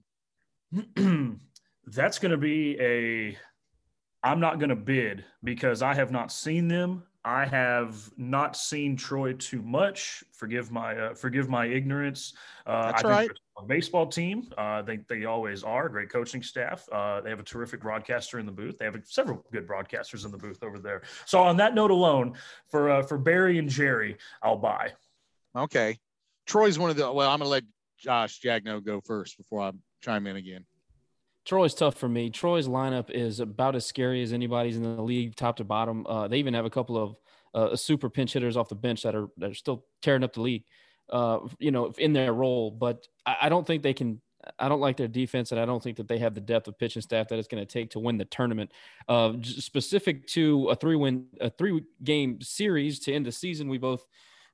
[0.72, 1.40] them?
[1.86, 3.36] That's going to be a
[4.24, 7.02] I'm not going to bid because I have not seen them.
[7.26, 10.24] I have not seen Troy too much.
[10.32, 12.34] Forgive my uh, forgive my ignorance.
[12.66, 13.30] Uh, That's I right.
[13.58, 14.48] A baseball team.
[14.58, 15.88] Uh, they they always are.
[15.88, 16.86] Great coaching staff.
[16.90, 18.78] Uh, they have a terrific broadcaster in the booth.
[18.78, 21.02] They have several good broadcasters in the booth over there.
[21.24, 22.34] So on that note alone,
[22.70, 24.92] for uh, for Barry and Jerry, I'll buy.
[25.56, 25.98] Okay,
[26.46, 27.10] Troy's one of the.
[27.10, 27.64] Well, I'm going to let
[27.98, 30.66] Josh Jagno go first before I chime in again.
[31.44, 32.30] Troy's tough for me.
[32.30, 36.06] Troy's lineup is about as scary as anybody's in the league, top to bottom.
[36.06, 37.16] Uh, they even have a couple of
[37.54, 40.40] uh, super pinch hitters off the bench that are that are still tearing up the
[40.40, 40.64] league,
[41.10, 42.70] uh, you know, in their role.
[42.70, 44.20] But I, I, don't think they can.
[44.58, 46.78] I don't like their defense, and I don't think that they have the depth of
[46.78, 48.72] pitching staff that it's going to take to win the tournament.
[49.08, 53.78] Uh, specific to a three win, a three game series to end the season, we
[53.78, 54.04] both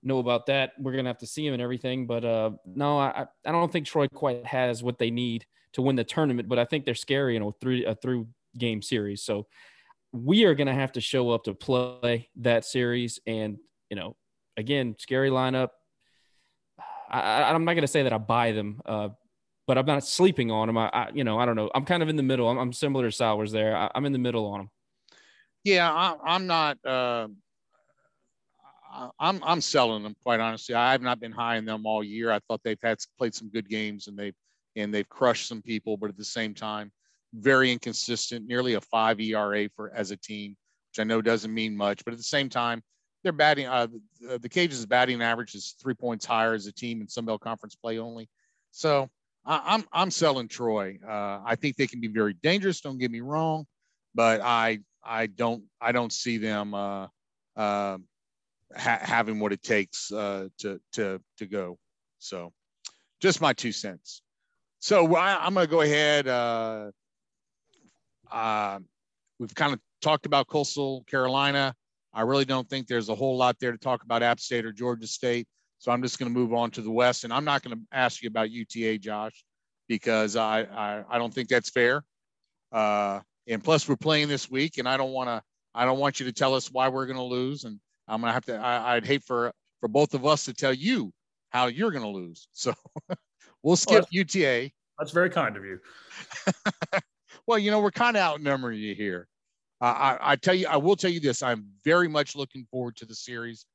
[0.02, 0.72] know about that.
[0.78, 2.06] We're to have to see them and everything.
[2.06, 5.96] But uh, no, I I don't think Troy quite has what they need to win
[5.96, 8.24] the tournament, but I think they're scary in a three a three
[8.58, 9.22] game series.
[9.22, 9.46] So
[10.12, 13.58] we are to have to show up to play that series, and
[13.88, 14.16] you know,
[14.56, 15.68] again, scary lineup.
[17.10, 19.08] I, am not to say that I buy them, uh,
[19.66, 20.78] but I'm not sleeping on them.
[20.78, 21.68] I, I, you know, I don't know.
[21.74, 22.48] I'm kind of in the middle.
[22.48, 23.76] I'm, I'm similar to Sowers there.
[23.76, 24.70] I, am in the middle on them.
[25.64, 26.78] Yeah, I, am not.
[26.86, 27.28] Uh,
[29.18, 30.74] I'm I'm selling them quite honestly.
[30.74, 32.30] I have not been high in them all year.
[32.30, 34.34] I thought they've had played some good games and they've
[34.76, 36.92] and they've crushed some people, but at the same time,
[37.34, 38.46] very inconsistent.
[38.46, 40.56] Nearly a five ERA for as a team,
[40.90, 42.82] which I know doesn't mean much, but at the same time,
[43.22, 43.66] they're batting.
[43.66, 43.88] Uh,
[44.20, 47.40] the, the Cajuns' batting average is three points higher as a team in Sun Belt
[47.40, 48.28] Conference play only.
[48.70, 49.08] So
[49.44, 50.98] I, am I'm, I'm selling Troy.
[51.06, 52.80] Uh, I think they can be very dangerous.
[52.80, 53.66] Don't get me wrong,
[54.14, 57.06] but I I don't I don't see them uh,
[57.56, 57.98] uh,
[58.76, 61.78] ha- having what it takes uh, to to to go.
[62.18, 62.52] So,
[63.20, 64.22] just my two cents.
[64.80, 66.26] So I, am going to go ahead.
[66.26, 66.90] Uh,
[68.32, 68.78] uh,
[69.38, 71.74] we've kind of talked about Coastal Carolina.
[72.14, 74.72] I really don't think there's a whole lot there to talk about App State or
[74.72, 75.46] Georgia State.
[75.78, 77.82] So I'm just going to move on to the West, and I'm not going to
[77.92, 79.44] ask you about UTA, Josh,
[79.88, 82.02] because I I, I don't think that's fair.
[82.72, 85.42] Uh, and plus, we're playing this week, and I don't want to
[85.74, 88.28] I don't want you to tell us why we're going to lose, and I'm going
[88.30, 88.56] to have to.
[88.56, 91.12] I, would hate for for both of us to tell you
[91.50, 92.48] how you're going to lose.
[92.54, 92.74] So
[93.62, 94.70] we'll skip UTA.
[94.98, 95.78] That's very kind of you.
[97.46, 99.28] well, you know we're kind of outnumbering you here.
[99.80, 102.96] Uh, I, I tell you, I will tell you this: I'm very much looking forward
[102.96, 103.66] to the series.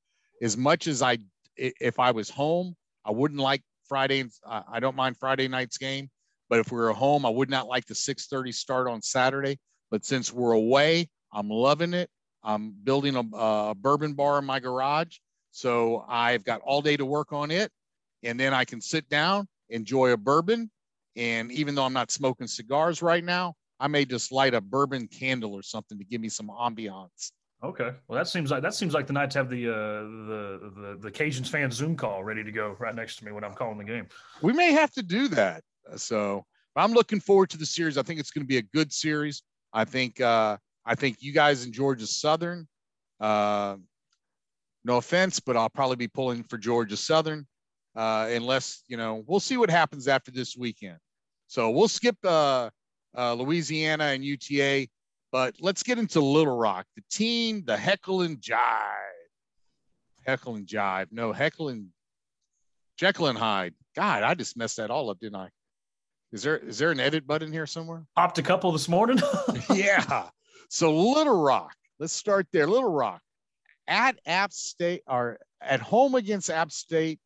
[0.42, 1.18] As much as I,
[1.56, 4.26] if I was home, I wouldn't like Friday.
[4.46, 6.10] Uh, I don't mind Friday night's game,
[6.50, 9.60] but if we were home, I would not like the 6:30 start on Saturday.
[9.92, 12.10] But since we're away, I'm loving it.
[12.46, 15.18] I'm building a, a bourbon bar in my garage,
[15.52, 17.72] so I've got all day to work on it,
[18.24, 20.70] and then I can sit down, enjoy a bourbon,
[21.16, 25.08] and even though I'm not smoking cigars right now, I may just light a bourbon
[25.08, 27.32] candle or something to give me some ambiance.
[27.64, 30.72] Okay, well that seems like that seems like the night to have the uh, the
[30.76, 33.54] the the Cajuns fan Zoom call ready to go right next to me when I'm
[33.54, 34.08] calling the game.
[34.42, 35.64] We may have to do that.
[35.96, 37.98] So I'm looking forward to the series.
[37.98, 39.42] I think it's going to be a good series.
[39.74, 42.68] I think uh, I think you guys in Georgia Southern.
[43.20, 43.78] Uh,
[44.84, 47.48] no offense, but I'll probably be pulling for Georgia Southern
[47.96, 50.98] uh, unless you know we'll see what happens after this weekend.
[51.48, 52.70] So we'll skip uh,
[53.18, 54.88] uh, Louisiana and UTA.
[55.32, 58.60] But let's get into Little Rock, the team, the heckle and jive.
[60.26, 61.08] Heckle and jive.
[61.12, 61.88] No, heckle and
[62.98, 63.74] Jekyll and Hyde.
[63.96, 65.50] God, I just messed that all up, didn't I?
[66.32, 68.06] Is there is there an edit button here somewhere?
[68.16, 69.20] Popped a couple this morning.
[69.74, 70.30] yeah.
[70.76, 71.74] So Little Rock.
[72.00, 72.68] Let's start there.
[72.68, 73.22] Little Rock
[73.88, 77.18] at App State or at home against App State,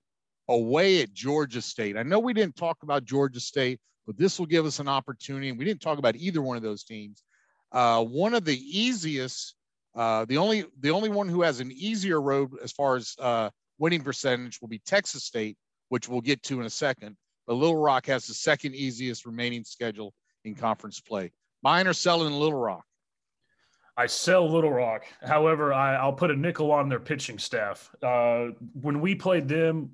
[0.47, 1.97] away at Georgia State.
[1.97, 5.51] I know we didn't talk about Georgia State, but this will give us an opportunity.
[5.51, 7.23] We didn't talk about either one of those teams.
[7.71, 9.55] Uh, one of the easiest,
[9.95, 13.49] uh, the only the only one who has an easier road as far as uh,
[13.79, 15.57] winning percentage will be Texas State,
[15.87, 17.17] which we'll get to in a second.
[17.47, 20.13] But Little Rock has the second easiest remaining schedule
[20.45, 21.31] in conference play.
[21.63, 22.85] Buying or selling Little Rock?
[23.99, 25.03] I sell Little Rock.
[25.21, 27.93] However, I, will put a nickel on their pitching staff.
[28.01, 29.89] Uh, when we played them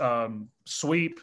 [0.00, 1.20] um, sweep,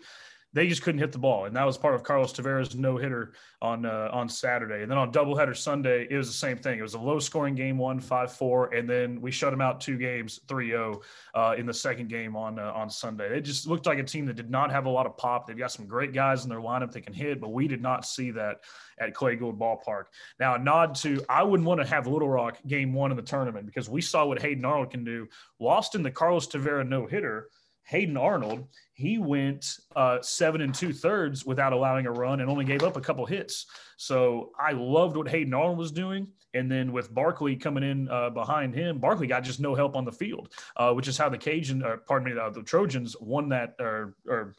[0.55, 3.33] they just couldn't hit the ball, and that was part of Carlos Tavera's no hitter
[3.61, 4.83] on uh, on Saturday.
[4.83, 6.79] And then on doubleheader Sunday, it was the same thing.
[6.79, 9.81] It was a low scoring game, one five four, and then we shut them out
[9.81, 11.01] two games, 3-0
[11.33, 13.37] uh, in the second game on uh, on Sunday.
[13.37, 15.45] It just looked like a team that did not have a lot of pop.
[15.45, 18.05] They've got some great guys in their lineup that can hit, but we did not
[18.05, 18.61] see that
[18.97, 20.05] at Clay Gould Ballpark.
[20.39, 23.23] Now, a nod to I wouldn't want to have Little Rock game one in the
[23.23, 25.27] tournament because we saw what Hayden Arnold can do.
[25.59, 27.49] Lost in the Carlos Tavera no hitter
[27.85, 32.65] Hayden Arnold, he went uh, seven and two thirds without allowing a run and only
[32.65, 33.67] gave up a couple hits.
[33.97, 36.27] So I loved what Hayden Arnold was doing.
[36.53, 40.05] And then with Barkley coming in uh, behind him, Barkley got just no help on
[40.05, 43.75] the field, uh, which is how the Cajun, uh, pardon me, the Trojans won that
[43.79, 44.55] or, or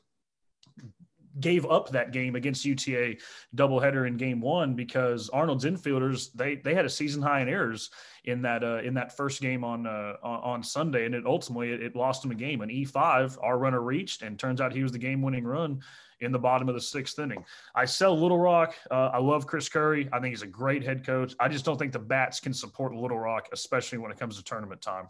[1.41, 3.17] gave up that game against UTA
[3.55, 7.91] doubleheader in game one because Arnold's infielders they they had a season high in errors
[8.25, 11.83] in that uh, in that first game on uh, on Sunday and it ultimately it,
[11.83, 14.93] it lost him a game an E5 our runner reached and turns out he was
[14.93, 15.81] the game winning run
[16.21, 17.45] in the bottom of the sixth inning.
[17.75, 18.75] I sell Little Rock.
[18.91, 20.09] Uh, I love Chris Curry.
[20.13, 21.35] I think he's a great head coach.
[21.39, 24.43] I just don't think the bats can support Little Rock, especially when it comes to
[24.43, 25.09] tournament time.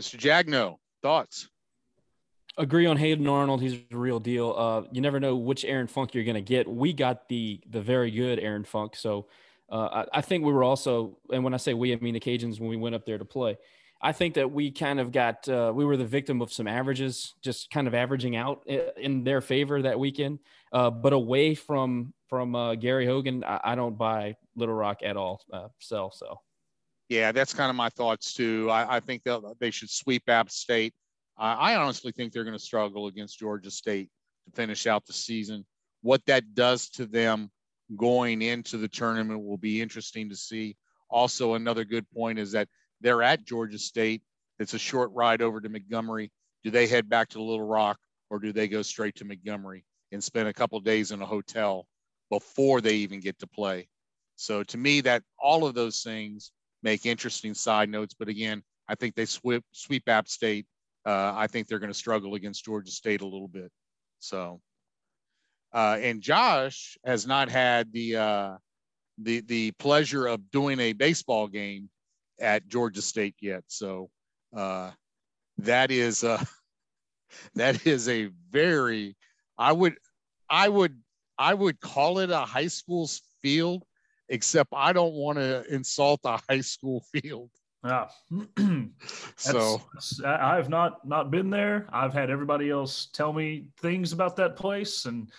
[0.00, 0.18] Mr.
[0.18, 1.48] Jagno, thoughts?
[2.58, 3.62] Agree on Hayden Arnold.
[3.62, 4.54] He's a real deal.
[4.56, 6.68] Uh, you never know which Aaron Funk you're going to get.
[6.68, 8.96] We got the the very good Aaron Funk.
[8.96, 9.26] So
[9.70, 12.20] uh, I, I, think we were also, and when I say we, I mean the
[12.20, 13.56] Cajuns when we went up there to play.
[14.04, 17.34] I think that we kind of got uh, we were the victim of some averages,
[17.40, 20.40] just kind of averaging out in their favor that weekend.
[20.72, 25.16] Uh, but away from from uh, Gary Hogan, I, I, don't buy Little Rock at
[25.16, 25.42] all.
[25.52, 26.40] Uh, sell so.
[27.08, 28.68] Yeah, that's kind of my thoughts too.
[28.70, 29.22] I, I think
[29.60, 30.94] they should sweep App State.
[31.36, 34.10] I honestly think they're going to struggle against Georgia State
[34.46, 35.64] to finish out the season.
[36.02, 37.50] What that does to them
[37.96, 40.76] going into the tournament will be interesting to see.
[41.10, 42.68] also, another good point is that
[43.00, 44.22] they're at Georgia State.
[44.58, 46.30] It's a short ride over to Montgomery.
[46.64, 47.98] Do they head back to Little Rock
[48.30, 51.86] or do they go straight to Montgomery and spend a couple days in a hotel
[52.30, 53.88] before they even get to play?
[54.36, 58.14] So to me, that all of those things make interesting side notes.
[58.18, 60.66] But again, I think they sweep sweep App State.
[61.04, 63.70] Uh, I think they're going to struggle against Georgia State a little bit.
[64.20, 64.60] So,
[65.72, 68.56] uh, and Josh has not had the uh,
[69.18, 71.88] the the pleasure of doing a baseball game
[72.40, 73.64] at Georgia State yet.
[73.68, 74.10] So
[74.56, 74.90] uh,
[75.58, 76.42] that is uh,
[77.54, 79.16] that is a very
[79.58, 79.96] I would
[80.48, 80.98] I would
[81.38, 83.08] I would call it a high school
[83.42, 83.84] field,
[84.28, 87.50] except I don't want to insult a high school field.
[87.84, 88.06] Yeah.
[89.36, 89.82] so
[90.24, 91.86] I have not not been there.
[91.92, 95.30] I've had everybody else tell me things about that place, and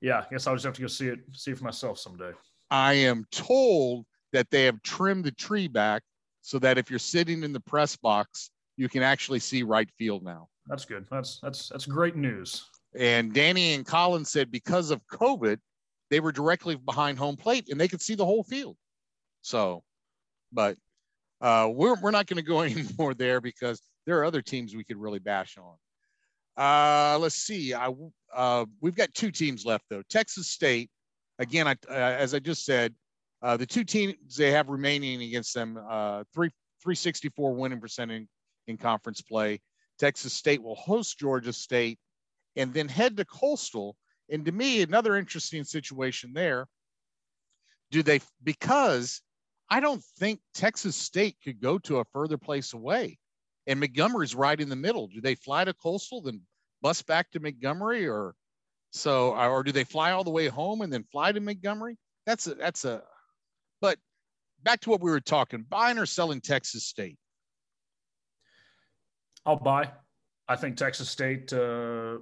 [0.00, 2.32] yeah, I guess I'll just have to go see it see it for myself someday.
[2.70, 6.02] I am told that they have trimmed the tree back
[6.42, 10.24] so that if you're sitting in the press box, you can actually see right field
[10.24, 10.48] now.
[10.66, 11.06] That's good.
[11.10, 12.68] That's that's that's great news.
[12.98, 15.58] And Danny and Colin said because of COVID,
[16.10, 18.76] they were directly behind home plate and they could see the whole field.
[19.42, 19.84] So,
[20.52, 20.76] but
[21.40, 24.74] uh, we're we're not going to go any more there because there are other teams
[24.74, 25.76] we could really bash on.
[26.56, 27.74] Uh, let's see.
[27.74, 27.92] I
[28.34, 30.02] uh, we've got two teams left though.
[30.08, 30.90] Texas State,
[31.38, 32.94] again, I, uh, as I just said,
[33.42, 36.50] uh, the two teams they have remaining against them, uh, three
[36.82, 38.28] 364 winning percent in,
[38.66, 39.60] in conference play.
[39.98, 41.98] Texas State will host Georgia State
[42.54, 43.96] and then head to Coastal.
[44.30, 46.66] And to me, another interesting situation there.
[47.90, 49.22] Do they because
[49.68, 53.18] I don't think Texas State could go to a further place away.
[53.66, 55.08] And Montgomery's right in the middle.
[55.08, 56.40] Do they fly to Coastal, then
[56.82, 58.34] bus back to Montgomery, or
[58.92, 61.96] so, or do they fly all the way home and then fly to Montgomery?
[62.26, 63.02] That's a that's a.
[63.80, 63.98] But
[64.62, 67.18] back to what we were talking: buying or selling Texas State.
[69.44, 69.90] I'll buy.
[70.48, 72.18] I think Texas State uh,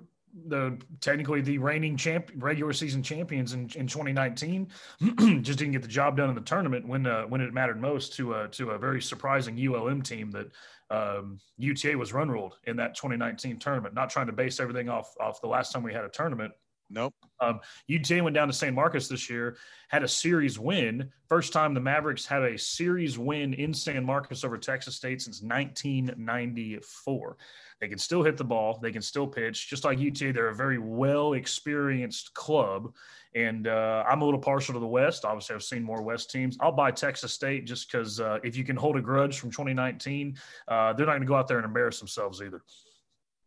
[0.47, 4.69] the technically the reigning champ regular season champions in, in 2019
[5.43, 8.15] just didn't get the job done in the tournament when uh, when it mattered most
[8.15, 10.51] to a to a very surprising ULM team that
[10.91, 13.95] um, UTA was run ruled in that 2019 tournament.
[13.95, 16.53] Not trying to base everything off off the last time we had a tournament.
[16.91, 17.15] Nope.
[17.41, 19.57] Um, UTA went down to San Marcos this year,
[19.89, 21.11] had a series win.
[21.29, 25.43] First time the Mavericks had a series win in San Marcos over Texas State since
[25.43, 27.37] 1994.
[27.85, 28.79] They can still hit the ball.
[28.81, 29.69] They can still pitch.
[29.69, 32.95] Just like UT, they're a very well experienced club.
[33.35, 35.27] And uh, I'm a little partial to the West.
[35.27, 36.57] Obviously, I've seen more West teams.
[36.61, 40.35] I'll buy Texas State just because uh, if you can hold a grudge from 2019,
[40.67, 42.63] uh, they're not going to go out there and embarrass themselves either.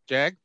[0.06, 0.38] Jag?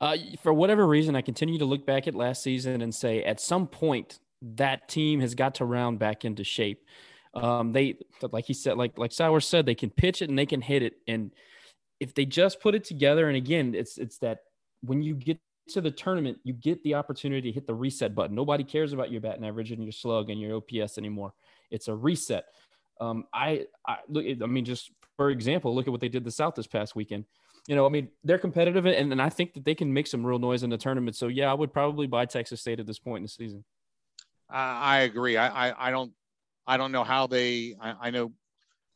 [0.00, 3.40] Uh, for whatever reason, I continue to look back at last season and say at
[3.40, 6.84] some point that team has got to round back into shape.
[7.34, 10.46] Um, they, like he said, like like Sowers said, they can pitch it and they
[10.46, 11.32] can hit it, and
[12.00, 14.40] if they just put it together, and again, it's it's that
[14.82, 18.34] when you get to the tournament, you get the opportunity to hit the reset button.
[18.34, 21.32] Nobody cares about your batting average and your slug and your OPS anymore.
[21.70, 22.46] It's a reset.
[23.00, 24.24] Um, I, I look.
[24.26, 27.24] I mean, just for example, look at what they did the South this past weekend.
[27.68, 30.26] You know, I mean, they're competitive, and, and I think that they can make some
[30.26, 31.14] real noise in the tournament.
[31.14, 33.64] So, yeah, I would probably buy Texas State at this point in the season.
[34.48, 35.36] I I agree.
[35.36, 36.12] I, I, I don't,
[36.66, 37.74] I don't know how they.
[37.80, 38.32] I, I know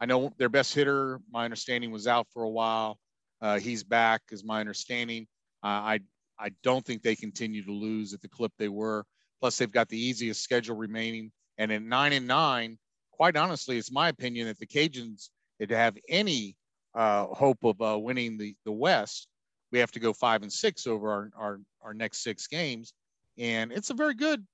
[0.04, 2.98] I know their best hitter, my understanding, was out for a while.
[3.40, 5.26] Uh, he's back, is my understanding.
[5.62, 6.00] Uh, I
[6.38, 9.06] I don't think they continue to lose at the clip they were.
[9.40, 12.76] Plus, they've got the easiest schedule remaining, and at nine and nine,
[13.12, 15.30] quite honestly, it's my opinion that the Cajuns,
[15.66, 16.54] to have any
[16.94, 19.26] uh, hope of uh, winning the the West,
[19.72, 22.92] we have to go five and six over our, our our next six games,
[23.38, 24.46] and it's a very good.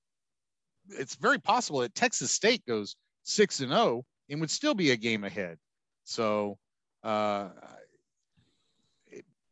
[0.87, 4.91] It's very possible that Texas State goes six and zero oh and would still be
[4.91, 5.57] a game ahead.
[6.05, 6.57] So,
[7.03, 7.49] uh,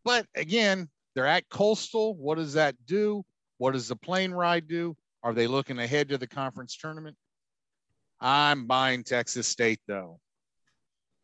[0.04, 2.16] but again, they're at Coastal.
[2.16, 3.24] What does that do?
[3.58, 4.96] What does the plane ride do?
[5.22, 7.18] Are they looking ahead to the conference tournament?
[8.22, 10.20] I'm buying Texas State though.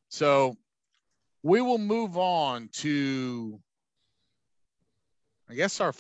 [0.10, 0.56] So
[1.42, 3.60] we will move on to,
[5.50, 5.94] I guess our,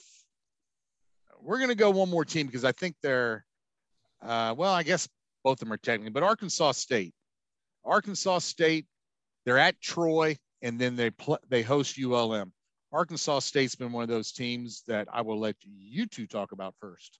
[1.41, 3.45] we're going to go one more team because I think they're,
[4.21, 5.07] uh, well, I guess
[5.43, 7.14] both of them are technically, but Arkansas State.
[7.85, 8.85] Arkansas State,
[9.45, 11.11] they're at Troy, and then they
[11.49, 12.51] they host ULM.
[12.91, 16.75] Arkansas State's been one of those teams that I will let you two talk about
[16.79, 17.19] first.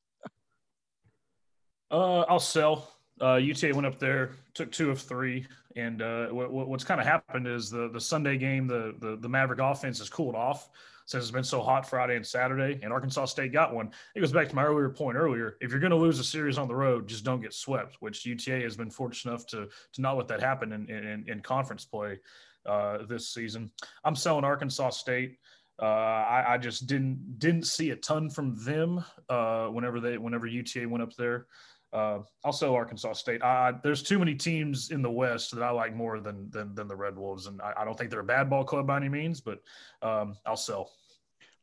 [1.91, 2.89] uh, I'll sell.
[3.21, 5.45] Uh, UTA went up there, took two of three,
[5.75, 9.29] and uh, what, what's kind of happened is the the Sunday game, the, the the
[9.29, 10.69] Maverick offense has cooled off.
[11.05, 13.91] Since it's been so hot Friday and Saturday, and Arkansas State got one.
[14.15, 15.57] It goes back to my earlier point earlier.
[15.61, 17.97] If you're going to lose a series on the road, just don't get swept.
[17.99, 21.39] Which UTA has been fortunate enough to to not let that happen in in, in
[21.41, 22.19] conference play
[22.65, 23.71] uh, this season.
[24.03, 25.37] I'm selling Arkansas State.
[25.81, 30.47] Uh, I, I, just didn't didn't see a ton from them uh, whenever they whenever
[30.47, 31.47] UTA went up there.
[31.95, 33.41] Uh, I'll sell Arkansas State.
[33.81, 36.95] There's too many teams in the West that I like more than than, than the
[36.95, 39.39] Red Wolves, and I, I, don't think they're a bad ball club by any means,
[39.39, 39.59] but
[40.01, 40.91] um, I'll sell.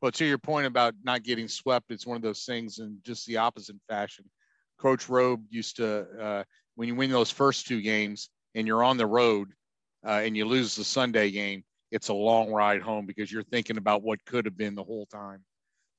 [0.00, 3.26] Well, to your point about not getting swept, it's one of those things in just
[3.26, 4.24] the opposite fashion.
[4.78, 8.96] Coach Robe used to, uh, when you win those first two games and you're on
[8.96, 9.52] the road
[10.04, 11.62] uh, and you lose the Sunday game,
[11.92, 15.06] it's a long ride home because you're thinking about what could have been the whole
[15.06, 15.44] time.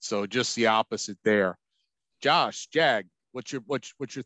[0.02, 1.58] So just the opposite there.
[2.20, 4.24] Josh, Jag, what's your what's what's your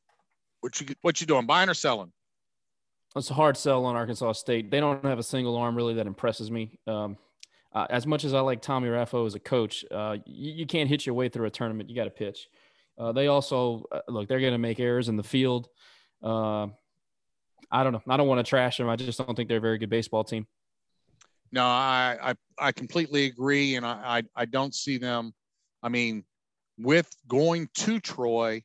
[0.61, 1.45] what you what you doing?
[1.45, 2.11] Buying or selling?
[3.15, 4.69] It's a hard sell on Arkansas State.
[4.69, 6.77] They don't have a single arm really that impresses me.
[6.85, 7.17] Um,
[7.73, 10.89] uh, as much as I like Tommy Raffo as a coach, uh, you, you, can't
[10.89, 11.89] hit your way through a tournament.
[11.89, 12.47] You got to pitch.
[12.97, 15.67] Uh, they also uh, look; they're going to make errors in the field.
[16.21, 16.67] Uh,
[17.71, 18.01] I don't know.
[18.07, 18.89] I don't want to trash them.
[18.89, 20.47] I just don't think they're a very good baseball team.
[21.51, 25.33] No, I I, I completely agree, and I, I, I don't see them.
[25.81, 26.23] I mean,
[26.77, 28.63] with going to Troy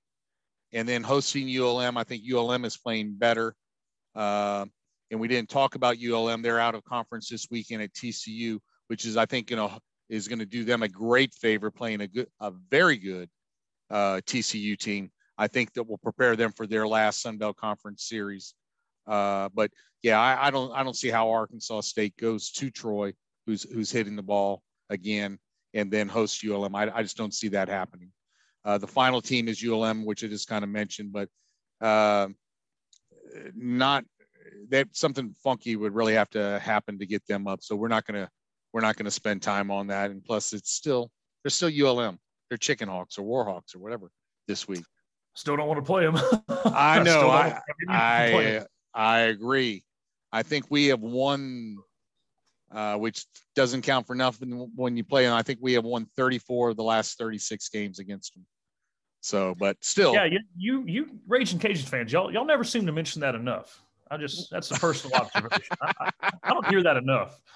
[0.72, 3.54] and then hosting ULM, I think ULM is playing better.
[4.14, 4.66] Uh,
[5.10, 8.58] and we didn't talk about ULM; they're out of conference this weekend at TCU,
[8.88, 9.72] which is I think you know
[10.08, 13.28] is going to do them a great favor playing a good, a very good
[13.90, 15.10] uh, TCU team.
[15.38, 18.54] I think that will prepare them for their last Sun Belt Conference series.
[19.06, 19.70] Uh, but
[20.02, 23.12] yeah, I, I, don't I don't see how Arkansas State goes to Troy,
[23.46, 25.38] who's who's hitting the ball again,
[25.74, 26.74] and then hosts ULM.
[26.74, 28.10] I, I just don't see that happening.
[28.64, 31.28] Uh, the final team is ULM, which I just kind of mentioned, but
[31.80, 32.28] uh,
[33.54, 34.04] not
[34.68, 37.62] that something funky would really have to happen to get them up.
[37.62, 38.28] So we're not gonna
[38.72, 40.10] we're not gonna spend time on that.
[40.10, 41.10] And plus, it's still
[41.42, 42.18] they're still ULM.
[42.48, 44.10] They're Chicken Hawks or Warhawks or whatever
[44.46, 44.84] this week.
[45.34, 46.18] Still don't want to play them.
[46.66, 47.30] I know.
[47.30, 47.58] I
[47.88, 49.84] I, I agree.
[50.32, 51.76] I think we have won,
[52.72, 55.26] uh, which doesn't count for nothing when you play.
[55.26, 58.46] And I think we have won 34 of the last 36 games against them.
[59.20, 62.92] So, but still, yeah, you you, you Raging Cajuns fans, y'all y'all never seem to
[62.92, 63.80] mention that enough.
[64.10, 65.76] I just that's a personal observation.
[65.80, 66.10] I,
[66.42, 67.40] I, don't hear that enough.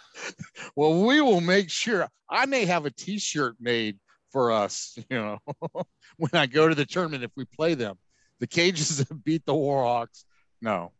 [0.76, 2.08] Well, we will make sure.
[2.30, 3.98] I may have a T-shirt made
[4.30, 5.38] for us, you know,
[6.16, 7.98] when I go to the tournament if we play them.
[8.40, 10.24] The have beat the Warhawks.
[10.62, 10.92] No,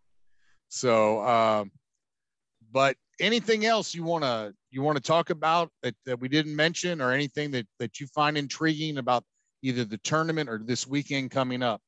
[0.69, 1.71] so, um,
[2.73, 6.55] but anything else you want to you want to talk about that, that we didn't
[6.55, 9.25] mention, or anything that that you find intriguing about
[9.63, 11.81] either the tournament or this weekend coming up?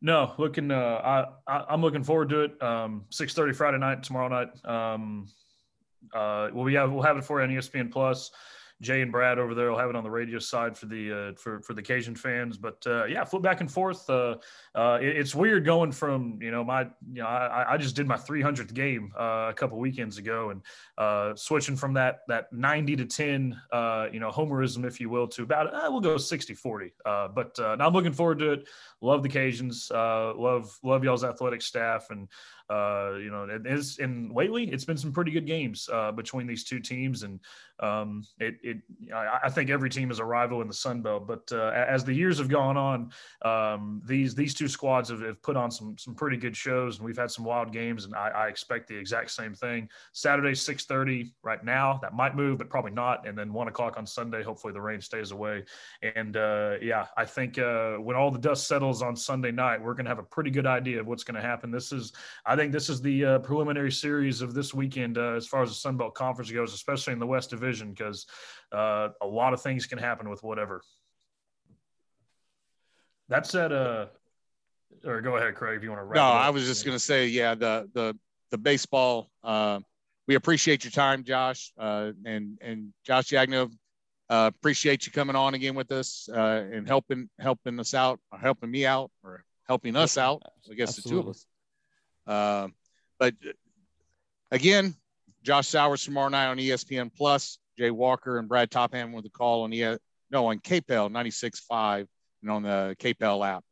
[0.00, 0.70] No, looking.
[0.70, 2.62] Uh, I, am looking forward to it.
[2.62, 4.64] Um, six thirty Friday night, tomorrow night.
[4.64, 5.28] Um,
[6.14, 8.30] uh, we'll have we'll have it for you on ESPN Plus.
[8.80, 11.32] Jay and Brad over there will have it on the radio side for the uh,
[11.36, 12.56] for for the Cajun fans.
[12.58, 14.08] But uh, yeah, flip back and forth.
[14.08, 14.36] Uh,
[14.74, 18.06] uh it, it's weird going from you know my you know I, I just did
[18.06, 20.62] my 300th game uh, a couple weekends ago and
[20.98, 23.42] uh, switching from that that 90 to 10
[24.12, 26.92] you know homerism if you will to about we'll go 60 40.
[27.04, 28.68] but I'm looking forward to it.
[29.00, 29.90] Love the Cajuns.
[29.90, 32.28] love love y'all's athletic staff and
[32.70, 36.64] uh, you know, is and lately it's been some pretty good games uh, between these
[36.64, 37.38] two teams, and
[37.80, 38.78] um, it, it
[39.14, 41.26] I, I, think every team is a rival in the Sun Belt.
[41.26, 43.10] But uh, as the years have gone on,
[43.44, 47.04] um, these these two squads have, have, put on some some pretty good shows, and
[47.04, 49.88] we've had some wild games, and I, I expect the exact same thing.
[50.12, 53.98] Saturday six thirty right now that might move, but probably not, and then one o'clock
[53.98, 54.42] on Sunday.
[54.42, 55.64] Hopefully the rain stays away,
[56.14, 59.94] and uh, yeah, I think uh, when all the dust settles on Sunday night, we're
[59.94, 61.70] going to have a pretty good idea of what's going to happen.
[61.70, 62.12] This is
[62.46, 65.64] I I think this is the uh, preliminary series of this weekend uh, as far
[65.64, 68.26] as the Sun Belt Conference goes, especially in the West Division, because
[68.70, 70.80] uh, a lot of things can happen with whatever.
[73.28, 74.06] That said, uh,
[75.04, 76.04] or go ahead, Craig, if you want to.
[76.04, 78.16] Wrap no, I was just going to say, yeah, the the
[78.52, 79.30] the baseball.
[79.42, 79.80] Uh,
[80.28, 83.72] we appreciate your time, Josh, uh, and and Josh Jagneaux.
[84.30, 88.38] Uh, appreciate you coming on again with us uh, and helping helping us out, or
[88.38, 90.40] helping me out, or helping us out.
[90.70, 91.02] I guess Absolutely.
[91.02, 91.46] the two of us.
[92.26, 92.68] Uh,
[93.18, 93.34] but
[94.50, 94.94] again,
[95.42, 97.58] Josh Sowers tomorrow night on ESPN Plus.
[97.76, 99.98] Jay Walker and Brad Topham with a call on the
[100.30, 102.06] no on KPEL 96.5
[102.42, 103.64] and on the KPEL app.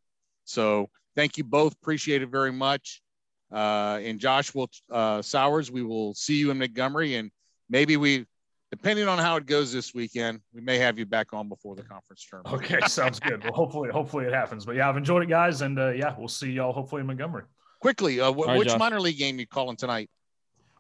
[0.44, 1.72] So thank you both.
[1.74, 3.02] Appreciate it very much.
[3.52, 7.30] Uh, and Josh will uh, Sowers, we will see you in Montgomery, and
[7.68, 8.24] maybe we,
[8.70, 11.82] depending on how it goes this weekend, we may have you back on before the
[11.82, 12.64] conference tournament.
[12.64, 13.44] Okay, sounds good.
[13.44, 14.64] Well, hopefully, hopefully it happens.
[14.64, 17.44] But yeah, I've enjoyed it, guys, and uh, yeah, we'll see y'all hopefully in Montgomery.
[17.82, 18.78] Quickly, uh, right, which Josh.
[18.78, 20.08] minor league game you calling tonight?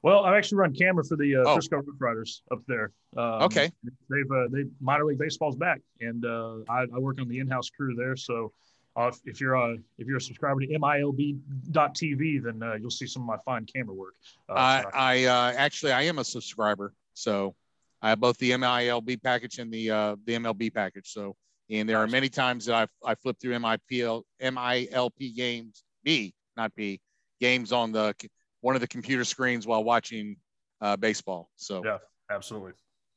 [0.04, 1.54] Well, I actually run camera for the uh, Oh.
[1.54, 2.92] Frisco Rough Riders up there.
[3.16, 3.72] Um, Okay.
[4.08, 7.70] They've uh, they minor league baseball's back, and uh, I, I work on the in-house
[7.70, 8.14] crew there.
[8.14, 8.52] So
[8.96, 13.08] uh, if, if you're uh, if you're a subscriber to milb.tv, then uh, you'll see
[13.08, 14.14] some of my fine camera work.
[14.48, 17.56] Uh, I, I uh, actually I am a subscriber, so
[18.00, 21.12] I have both the MILB package and the uh, the MLB package.
[21.12, 21.34] So,
[21.68, 26.74] and there are many times that I I flip through MIPL MILP games B not
[26.74, 27.00] be
[27.40, 28.14] games on the
[28.60, 30.36] one of the computer screens while watching
[30.80, 31.50] uh, baseball.
[31.56, 31.98] So, Yeah.
[32.30, 32.72] absolutely.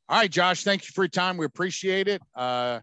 [0.09, 1.37] all right, Josh, thank you for your time.
[1.37, 2.21] We appreciate it.
[2.35, 2.79] Uh,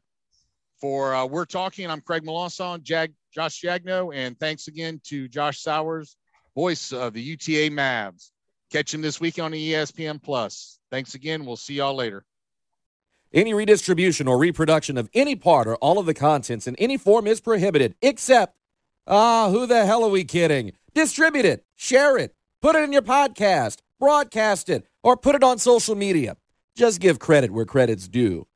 [0.81, 5.61] for uh, we're talking, I'm Craig Melanson, Jag, Josh Jagneaux, and thanks again to Josh
[5.61, 6.17] Sowers,
[6.57, 8.31] voice of the UTA Mavs.
[8.73, 10.79] Catch him this week on ESPN Plus.
[10.91, 11.45] Thanks again.
[11.45, 12.25] We'll see y'all later.
[13.33, 17.27] Any redistribution or reproduction of any part or all of the contents in any form
[17.27, 18.57] is prohibited, except,
[19.07, 20.73] ah, who the hell are we kidding?
[20.95, 25.59] Distribute it, share it, put it in your podcast, broadcast it, or put it on
[25.59, 26.37] social media.
[26.77, 28.47] Just give credit where credit's due.